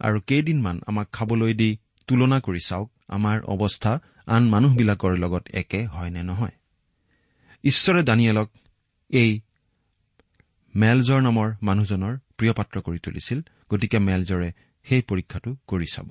আৰু 0.00 0.18
কেইদিনমান 0.20 0.76
আমাক 0.86 1.06
খাবলৈ 1.12 1.52
দি 1.54 1.70
তুলনা 2.06 2.40
কৰি 2.40 2.60
চাওক। 2.68 2.88
আমাৰ 3.08 3.40
অৱস্থা 3.42 4.00
আন 4.26 4.48
মানুহবিলাকৰ 4.48 5.16
লগত 5.16 5.48
একে 5.48 5.86
হয় 5.86 6.10
নে 6.10 6.22
নহয়? 6.22 6.50
ঈশ্বৰে 7.64 8.02
দানিয়েলক 8.02 8.50
এই 9.10 9.40
মেলজৰ 10.76 11.20
নামৰ 11.20 11.52
মানুহজনৰ 11.62 12.18
প্ৰিয় 12.36 12.52
পাত্ৰ 12.52 12.80
কৰি 12.80 12.98
তুলিছিল 12.98 13.40
গতিকে 13.70 13.98
মেলজৰে 13.98 14.52
সেই 14.84 15.02
পৰীক্ষাটো 15.02 15.56
কৰি 15.66 15.86
চাব। 15.92 16.10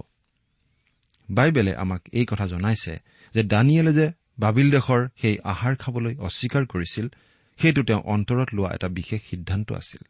বাইবেলে 1.30 1.76
আমাক 1.76 2.02
এই 2.12 2.26
কথা 2.26 2.48
জনাইছে 2.48 3.00
যে 3.34 3.44
দানিয়েলে 3.44 3.94
যে 3.94 4.12
বাবিল 4.40 4.72
দেশৰ 4.72 5.08
সেই 5.22 5.40
আহাৰ 5.40 5.76
খাবলৈ 5.76 6.16
অস্বীকাৰ 6.16 6.66
কৰিছিল 6.66 7.08
সেইটো 7.62 7.84
তেওঁ 7.84 8.02
অন্তৰত 8.02 8.48
লোৱা 8.54 8.74
এটা 8.74 8.90
বিশেষ 8.90 9.22
সিদ্ধান্ত 9.30 9.72
আছিল। 9.72 10.02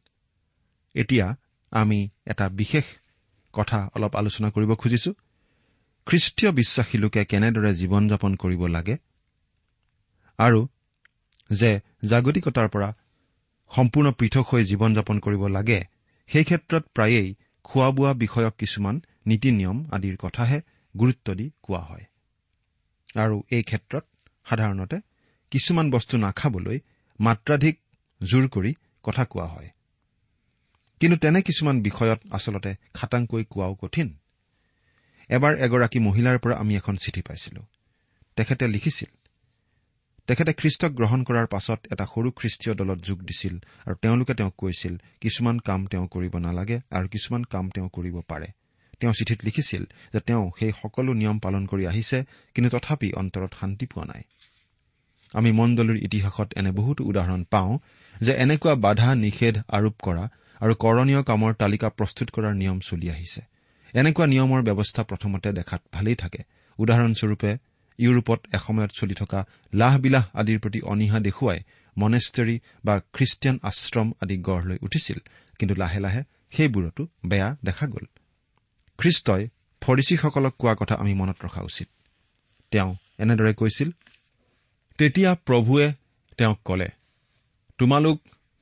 এতিয়া 0.93 1.35
আমি 1.71 2.09
এটা 2.25 2.49
বিশেষ 2.49 2.83
কথা 3.53 3.89
অলপ 3.95 4.15
আলোচনা 4.15 4.49
কৰিব 4.49 4.75
খুজিছো। 4.75 5.13
খ্ৰীষ্টীয় 6.07 6.51
বিশ্বাসী 6.51 6.97
লোকে 6.97 7.25
কেনেদৰে 7.25 7.73
জীৱন 7.73 8.07
যাপন 8.07 8.35
কৰিব 8.35 8.65
লাগে? 8.65 8.97
আৰু 10.37 10.67
যে 11.49 11.79
জাগতিকতাৰ 12.03 12.67
পৰা 12.69 12.93
সম্পূৰ্ণ 13.71 14.11
পৃথক 14.11 14.45
হৈ 14.47 14.63
জীৱন 14.65 14.93
যাপন 14.93 15.19
কৰিব 15.19 15.47
লাগে 15.47 15.79
সেই 16.27 16.43
ক্ষেত্ৰত 16.43 16.83
প্ৰায়েই 16.93 17.35
খোৱা 17.63 17.91
বোৱা 17.91 18.13
বিষয়ক 18.13 18.53
কিছুমান 18.57 19.01
নীতি 19.25 19.51
নিয়ম 19.51 19.89
আদিৰ 19.91 20.17
কথাহে 20.17 20.61
গুৰুত্ব 20.97 21.33
দি 21.33 21.51
কোৱা 21.63 21.79
হয়। 21.79 22.05
আৰু 23.15 23.43
এই 23.51 23.63
ক্ষেত্ৰত 23.63 24.05
সাধাৰণতে 24.49 24.97
কিছুমান 25.51 25.91
বস্তু 25.91 26.17
নাখাবলৈ 26.17 26.79
মাত্ৰাধিক 27.19 27.75
জোৰ 28.23 28.47
কৰি 28.47 28.73
কথা 29.03 29.25
কোৱা 29.25 29.45
হয়। 29.45 29.69
কিন্তু 30.99 31.17
তেনে 31.17 31.41
কিছুমান 31.41 31.81
বিষয়ত 31.81 32.19
আচলতে 32.31 32.75
খাটাংকৈ 32.93 33.43
কোৱাও 33.49 33.75
কঠিন। 33.75 34.17
এবাৰ 35.29 35.53
এগৰাকী 35.65 35.99
মহিলাৰ 35.99 36.37
পৰা 36.39 36.55
আমি 36.55 36.73
এখন 36.75 36.95
চিঠি 36.97 37.21
পাইছিলো। 37.21 37.61
তেখেতে 38.37 38.65
লিখিছিল 38.67 39.11
তেখেতে 40.27 40.51
খ্ৰীষ্টক 40.53 40.91
গ্ৰহণ 40.91 41.19
কৰাৰ 41.23 41.47
পাছত 41.47 41.79
এটা 41.93 42.05
সৰু 42.05 42.29
খ্ৰীষ্টীয় 42.39 42.73
দলত 42.75 42.99
যোগ 43.07 43.19
দিছিল 43.23 43.55
আৰু 43.85 43.95
তেওঁলোকে 44.01 44.33
তেওঁক 44.33 44.55
কৈছিল 44.57 44.93
কিছুমান 45.21 45.57
কাম 45.59 45.81
তেওঁ 45.87 46.07
কৰিব 46.07 46.33
নালাগে 46.37 46.77
আৰু 46.91 47.07
কিছুমান 47.07 47.43
কাম 47.43 47.65
তেওঁ 47.69 47.89
কৰিব 47.89 48.15
পাৰে। 48.27 48.47
তেওঁ 48.99 49.13
চিঠিত 49.13 49.39
লিখিছিল 49.43 49.83
যে 50.13 50.19
তেওঁ 50.19 50.43
সেই 50.59 50.71
সকলো 50.81 51.11
নিয়ম 51.13 51.37
পালন 51.39 51.63
কৰি 51.65 51.83
আহিছে 51.87 52.17
কিন্তু 52.53 52.69
তথাপি 52.69 53.09
অন্তৰত 53.11 53.51
শান্তি 53.59 53.85
পোৱা 53.85 54.05
নাই। 54.05 54.23
আমি 55.33 55.51
মণ্ডলীৰ 55.51 55.97
ইতিহাসত 56.07 56.49
এনে 56.55 56.71
বহুতো 56.71 57.01
উদাহৰণ 57.03 57.41
পাওঁ 57.43 57.71
যে 58.21 58.31
এনেকুৱা 58.43 58.73
বাধা 58.85 59.09
নিষেধ 59.15 59.55
আৰোপ 59.77 59.95
কৰা 60.03 60.23
আৰু 60.61 60.73
কৰণীয় 60.83 61.21
কামৰ 61.23 61.51
তালিকা 61.53 61.87
প্ৰস্তুত 61.89 62.27
কৰাৰ 62.35 62.53
নিয়ম 62.61 62.79
চলি 62.79 63.07
আহিছে। 63.09 63.41
এনেকুৱা 63.93 64.25
নিয়মৰ 64.25 64.61
ব্যৱস্থা 64.63 65.03
প্ৰথমতে 65.03 65.49
দেখাত 65.53 65.81
ভালেই 65.93 66.15
থাকে। 66.15 66.41
উদাহৰণস্বৰূপে 66.79 67.51
ইউৰোপত 67.99 68.39
এসময়ত 68.53 68.91
চলি 68.93 69.15
থকা 69.15 69.39
লাহবিলাহ 69.73 70.23
আদিৰ 70.33 70.59
প্ৰতি 70.59 70.79
অনীহা 70.81 71.19
দেখুৱাই 71.19 71.59
মনেষ্টেৰী 71.97 72.59
বা 72.85 72.99
খ্ৰীষ্টিয়ান 73.13 73.57
আশ্ৰম 73.63 74.07
আদি 74.21 74.35
গঢ় 74.37 74.63
লৈ 74.63 74.77
উঠিছিল 74.81 75.17
কিন্তু 75.59 75.73
লাহে 75.75 75.99
লাহে 75.99 76.21
সেইবোৰতো 76.51 77.07
বেয়া 77.25 77.49
দেখা 77.63 77.85
গ'ল। 77.87 78.05
খ্ৰীষ্টই 78.99 79.43
ফৰিচীসকলক 79.81 80.53
কোৱা 80.57 80.73
কথা 80.75 80.95
আমি 80.95 81.13
মনত 81.13 81.37
ৰখা 81.45 81.61
উচিত। 81.61 81.87
তেওঁ 82.71 82.91
এনেদৰে 83.19 83.53
কৈছিল 83.53 83.89
তেতিয়া 84.97 85.35
প্ৰভুৱে 85.47 85.87
তেওঁক 86.37 86.59
কলে 86.65 86.87
তোমালোক 87.77 88.17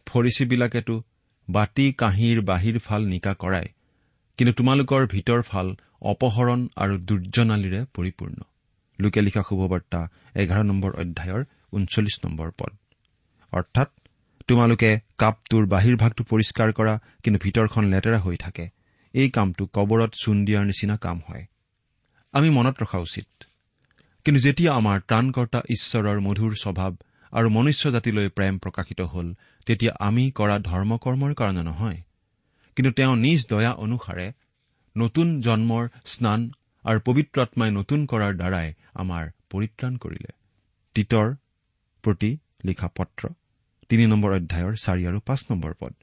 ফৰিচীবিলাকেতো 0.07 1.03
বাতি 1.49 1.93
কাঁহীৰ 1.93 2.41
বাহিৰ 2.41 2.79
ফাল 2.79 3.01
নিকা 3.07 3.33
কৰাই 3.33 3.67
কিন্তু 4.37 4.53
তোমালোকৰ 4.53 5.07
ভিতৰ 5.07 5.41
ফাল 5.41 5.67
অপহৰণ 6.01 6.67
আৰু 6.75 6.97
দুৰ্জনালীৰে 6.97 7.81
পৰিপূৰ্ণ। 7.93 8.37
লোকে 8.99 9.21
লিখা 9.21 9.41
শুভবাৰ্তা 9.41 10.01
এঘাৰ 10.35 10.63
নম্বৰ 10.63 10.91
অধ্যায়ৰ 10.91 11.41
ঊনচল্লিছ 11.73 12.17
নম্বৰ 12.25 12.51
পদ। 12.57 12.71
অৰ্থাৎ 13.53 13.89
তোমালোকে 14.47 14.89
কাপটোৰ 15.17 15.65
বাহিৰ 15.65 15.95
ভাগটো 15.95 16.23
পৰিষ্কাৰ 16.23 16.69
কৰা 16.71 16.99
কিন্তু 17.23 17.39
ভিতৰখন 17.39 17.83
লেতেৰা 17.85 18.19
হৈ 18.19 18.37
থাকে। 18.37 18.65
এই 19.13 19.29
কামটো 19.29 19.63
কবৰত 19.65 20.11
চূণ 20.13 20.45
দিয়াৰ 20.45 20.65
নিচিনা 20.65 20.95
কাম 20.97 21.17
হয়। 21.29 21.45
আমি 22.33 22.49
মনত 22.49 22.75
ৰখা 22.81 22.99
উচিত। 22.99 23.27
কিন্তু 24.25 24.39
যেতিয়া 24.41 24.71
আমাৰ 24.73 24.97
ত্ৰাণকৰ্তা 24.99 25.59
ঈশ্বৰৰ 25.69 26.19
মধুৰ 26.19 26.53
স্বভাৱ 26.55 26.91
আৰু 27.33 27.49
মনুষ্য 27.49 27.91
জাতিলৈ 27.91 28.27
প্ৰেম 28.29 28.57
প্ৰকাশিত 28.57 29.01
হ'ল 29.01 29.27
তেতিয়া 29.67 29.91
আমি 29.99 30.31
কৰা 30.31 30.55
ধৰ্মকৰ্মৰ 30.59 31.33
কাৰণে 31.33 31.63
নহয়। 31.63 31.97
কিন্তু 32.77 32.91
তেওঁ 32.91 33.15
নিজ 33.15 33.39
দয়া 33.51 33.71
অনুসাৰে 33.85 34.27
নতুন 34.95 35.27
জন্মৰ 35.41 35.83
স্নান 36.05 36.41
আৰু 36.85 36.99
পবিত্ৰ 37.07 37.37
আত্মাই 37.41 37.69
নতুন 37.71 37.99
কৰাৰ 38.11 38.33
দ্বাৰাই 38.35 38.67
আমাৰ 38.93 39.23
পৰিত্ৰাণ 39.51 39.93
কৰিলে। 39.97 40.31
তিতৰ 40.95 41.27
প্ৰতি 42.03 42.31
লিখা 42.65 42.87
পত্ৰ 42.97 43.23
তিনি 43.89 44.03
নম্বৰ 44.07 44.31
অধ্যায়ৰ 44.39 44.73
চাৰি 44.75 45.03
আৰু 45.09 45.19
পাঁচ 45.19 45.41
নম্বৰ 45.51 45.73
পদ। 45.79 45.93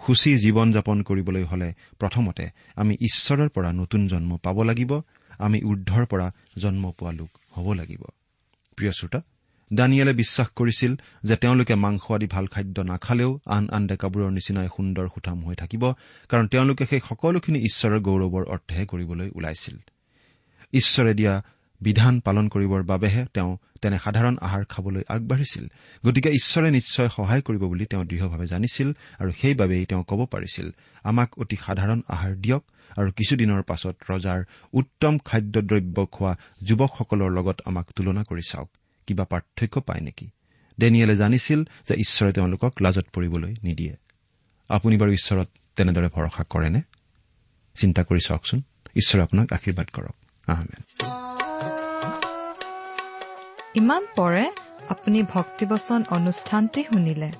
সূচী 0.00 0.30
জীৱন 0.38 0.68
যাপন 0.72 1.02
কৰিবলৈ 1.02 1.44
হলে 1.50 1.68
প্ৰথমতে 1.98 2.44
আমি 2.76 2.94
ঈশ্বৰৰ 3.08 3.48
পৰা 3.48 3.70
নতুন 3.72 4.02
জন্ম 4.06 4.30
পাব 4.36 4.56
লাগিব 4.62 4.92
আমি 5.38 5.58
ঊৰ্ধৰ 5.62 6.04
পৰা 6.06 6.26
জন্ম 6.58 6.84
পোৱা 6.98 7.12
লোক 7.12 7.30
হ'ব 7.54 7.66
লাগিব। 7.72 8.02
প্ৰিয় 8.78 8.92
শ্ৰোতা 8.92 9.20
দানিয়েলে 9.74 10.12
বিশ্বাস 10.12 10.48
কৰিছিল 10.56 10.92
যে 11.24 11.36
তেওঁলোকে 11.36 11.74
মাংস 11.74 12.04
আদি 12.10 12.26
ভাল 12.26 12.46
খাদ্য 12.46 12.80
নাখালেও 12.80 13.40
আন 13.46 13.64
আন 13.72 13.86
ডেকাবোৰৰ 13.86 14.30
নিচিনাই 14.30 14.68
সুন্দৰ 14.76 15.06
সুঠাম 15.08 15.44
হৈ 15.44 15.54
থাকিব 15.54 15.92
কাৰণ 16.28 16.46
তেওঁলোকে 16.46 16.84
সেই 16.86 17.00
সকলোখিনি 17.08 17.58
ঈশ্বৰৰ 17.58 18.00
গৌৰৱৰ 18.00 18.44
অৰ্থেহে 18.44 18.84
কৰিবলৈ 18.86 19.30
ওলাইছিল। 19.34 19.76
ঈশ্বৰে 20.72 21.14
দিয়া 21.14 21.42
বিধান 21.80 22.20
পালন 22.20 22.48
কৰিবৰ 22.48 22.82
বাবেহে 22.82 23.26
তেওঁ 23.34 23.56
তেনে 23.82 23.98
সাধাৰণ 23.98 24.36
আহাৰ 24.40 24.64
খাবলৈ 24.64 25.02
আগবাঢ়িছিল। 25.08 25.64
গতিকে 26.06 26.30
ঈশ্বৰে 26.30 26.70
নিশ্চয় 26.70 27.08
সহায় 27.08 27.42
কৰিব 27.42 27.62
বুলি 27.64 27.84
তেওঁ 27.86 28.04
দৃঢ়ভাৱে 28.04 28.46
জানিছিল 28.46 28.88
আৰু 29.18 29.30
সেইবাবেই 29.40 29.84
তেওঁ 29.86 30.04
ক'ব 30.04 30.26
পাৰিছিল 30.26 30.70
আমাক 31.04 31.38
অতি 31.38 31.56
সাধাৰণ 31.56 32.00
আহাৰ 32.08 32.32
দিয়ক 32.34 32.62
আৰু 32.98 33.10
কিছুদিনৰ 33.10 33.62
পাছত 33.62 33.96
ৰজাৰ 34.10 34.40
উত্তম 34.72 35.18
খাদ্যদ্ৰব্য 35.18 36.06
খোৱা 36.06 36.32
যুৱকসকলৰ 36.62 37.30
লগত 37.30 37.58
আমাক 37.64 37.86
তুলনা 37.96 38.22
কৰি 38.22 38.40
চাওক। 38.50 38.70
কিবা 39.06 39.24
পাৰ্থক্য 39.24 39.80
পায় 39.80 40.00
নেকি? 40.00 40.30
ডেনিয়েলে 40.80 41.16
জানিছিল 41.16 41.64
যে 41.64 41.94
ঈশ্বৰে 41.94 42.32
তেওঁলোকক 42.32 42.72
লাজত 42.80 43.06
পৰিবলৈ 43.12 43.54
নিদিয়ে। 43.62 43.96
আপুনি 44.68 44.96
বাৰু 44.96 45.12
ঈশ্বৰত 45.12 45.48
তেনেদৰে 45.76 46.08
ভৰসা 46.08 46.44
কৰেনে? 46.44 46.80
চিন্তা 47.74 48.02
কৰি 48.02 48.18
চাওকচোন। 48.26 48.62
ঈশ্বৰে 48.96 49.22
আপোনাক 49.22 49.52
আশীৰ্বাদ 49.52 49.86
কৰক। 49.92 50.14
ইমান 53.74 54.06
পৰে 54.16 54.52
আপুনি 54.88 55.22
ভক্তিবচন 55.22 56.04
অনুষ্ঠানটি 56.10 56.84
শুনিলে। 56.84 57.32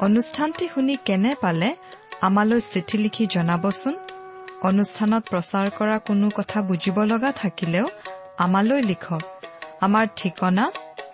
অনুষ্ঠানটি 0.00 0.68
শুনি 0.68 0.96
কেনে 1.04 1.34
পালে 1.40 1.76
আমালৈ 2.20 2.60
চিঠি 2.60 2.98
লিখি 2.98 3.26
জনাবচোন? 3.26 3.96
অনুষ্ঠানত 4.62 5.28
প্ৰচাৰ 5.28 5.70
কৰা 5.70 5.98
কোনো 5.98 6.30
কথা 6.30 6.62
বুজিব 6.62 7.02
লগা 7.02 7.32
থাকিলেও 7.32 7.88
আমালৈ 8.38 8.82
লিখক। 8.82 9.22
আমাৰ 9.80 10.06
ঠিকনা 10.16 10.72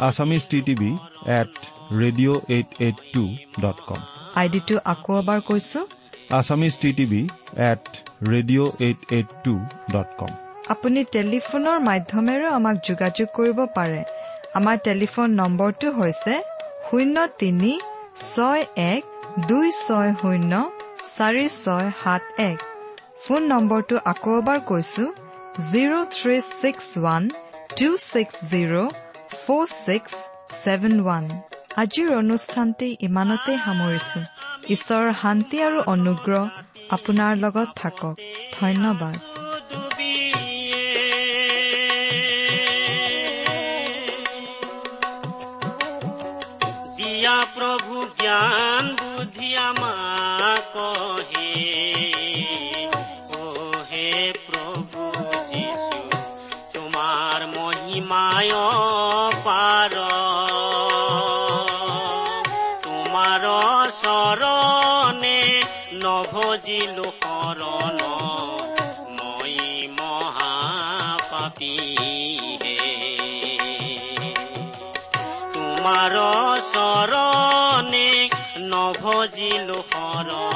Assamese 0.00 0.42
T 0.50 0.58
TV 0.66 0.90
at 1.40 1.52
radio' 2.00 2.40
eight 2.54 2.68
eight 2.86 2.98
two 3.14 3.24
dot 3.62 3.78
com 3.88 4.00
আইডিটো 4.40 4.76
আকৌ 4.92 5.12
এবাৰ 5.22 5.40
কৈছো। 5.48 5.80
Assamese 6.38 6.74
T 6.82 6.90
TV 6.98 7.22
at 7.70 7.84
radio' 8.32 8.70
eight 8.86 9.00
eight 9.16 9.28
two 9.44 9.54
dot 9.94 10.10
com 10.20 10.32
আপুনি 10.74 11.00
টেলিফোনৰ 11.16 11.78
মাধ্যমেৰেও 11.88 12.50
আমাক 12.58 12.76
যোগাযোগ 12.88 13.28
কৰিব 13.38 13.58
পাৰে। 13.76 14.00
আমাৰ 14.58 14.76
টেলিফোন 14.88 15.28
নম্বৰটো 15.40 15.88
হৈছে 15.98 16.34
শূন্য 16.86 17.16
তিনি 17.40 17.72
ছয় 18.30 18.62
এক 18.92 19.02
দুই 19.50 19.68
ছয় 19.84 20.10
শূন্য 20.20 20.52
চাৰি 21.16 21.46
ছয় 21.62 21.88
সাত 22.02 22.22
এক। 22.50 22.58
ফোন 23.24 23.40
নম্বৰটো 23.52 23.96
আকৌ 24.12 24.30
এবাৰ 24.40 24.58
কৈছো 24.70 25.04
zero' 25.70 26.04
three 26.16 26.36
six 26.60 26.86
one 26.98 27.22
two 27.78 27.88
six 28.10 28.34
zero' 28.52 28.92
four 29.30 29.66
six 29.86 30.14
seven 30.64 30.94
one 31.00 31.24
আজিৰ 31.76 32.08
অনুষ্ঠানটি 32.16 32.88
ইমানতে 33.00 33.52
সামৰিছো। 33.64 34.20
ঈশ্বৰৰ 34.68 35.12
শান্তি 35.22 35.56
আৰু 35.62 35.78
অনুগ্ৰহ 35.86 36.42
আপোনাৰ 36.90 37.32
লগত 37.36 37.68
থাকক। 37.76 38.16
ধন্যবাদ। 38.60 39.16
প্ৰভু 47.54 47.94
জ্ঞান 48.20 48.84
বুদ্ধি 49.00 49.56
আমাক 49.56 50.74
মহিমায় 57.94 58.52
পাৰ। 59.44 59.92
তোমাৰ 62.84 63.44
চৰণে 63.90 65.38
নভজিলো 66.02 67.04
শৰণ। 67.04 67.98
মই 69.18 69.88
মহাপাপী 70.00 71.76
হে। 72.64 72.78
তোমাৰ 75.54 76.14
চৰণে 76.74 78.08
নভজিলো 78.58 79.78
শৰণ। 79.92 80.53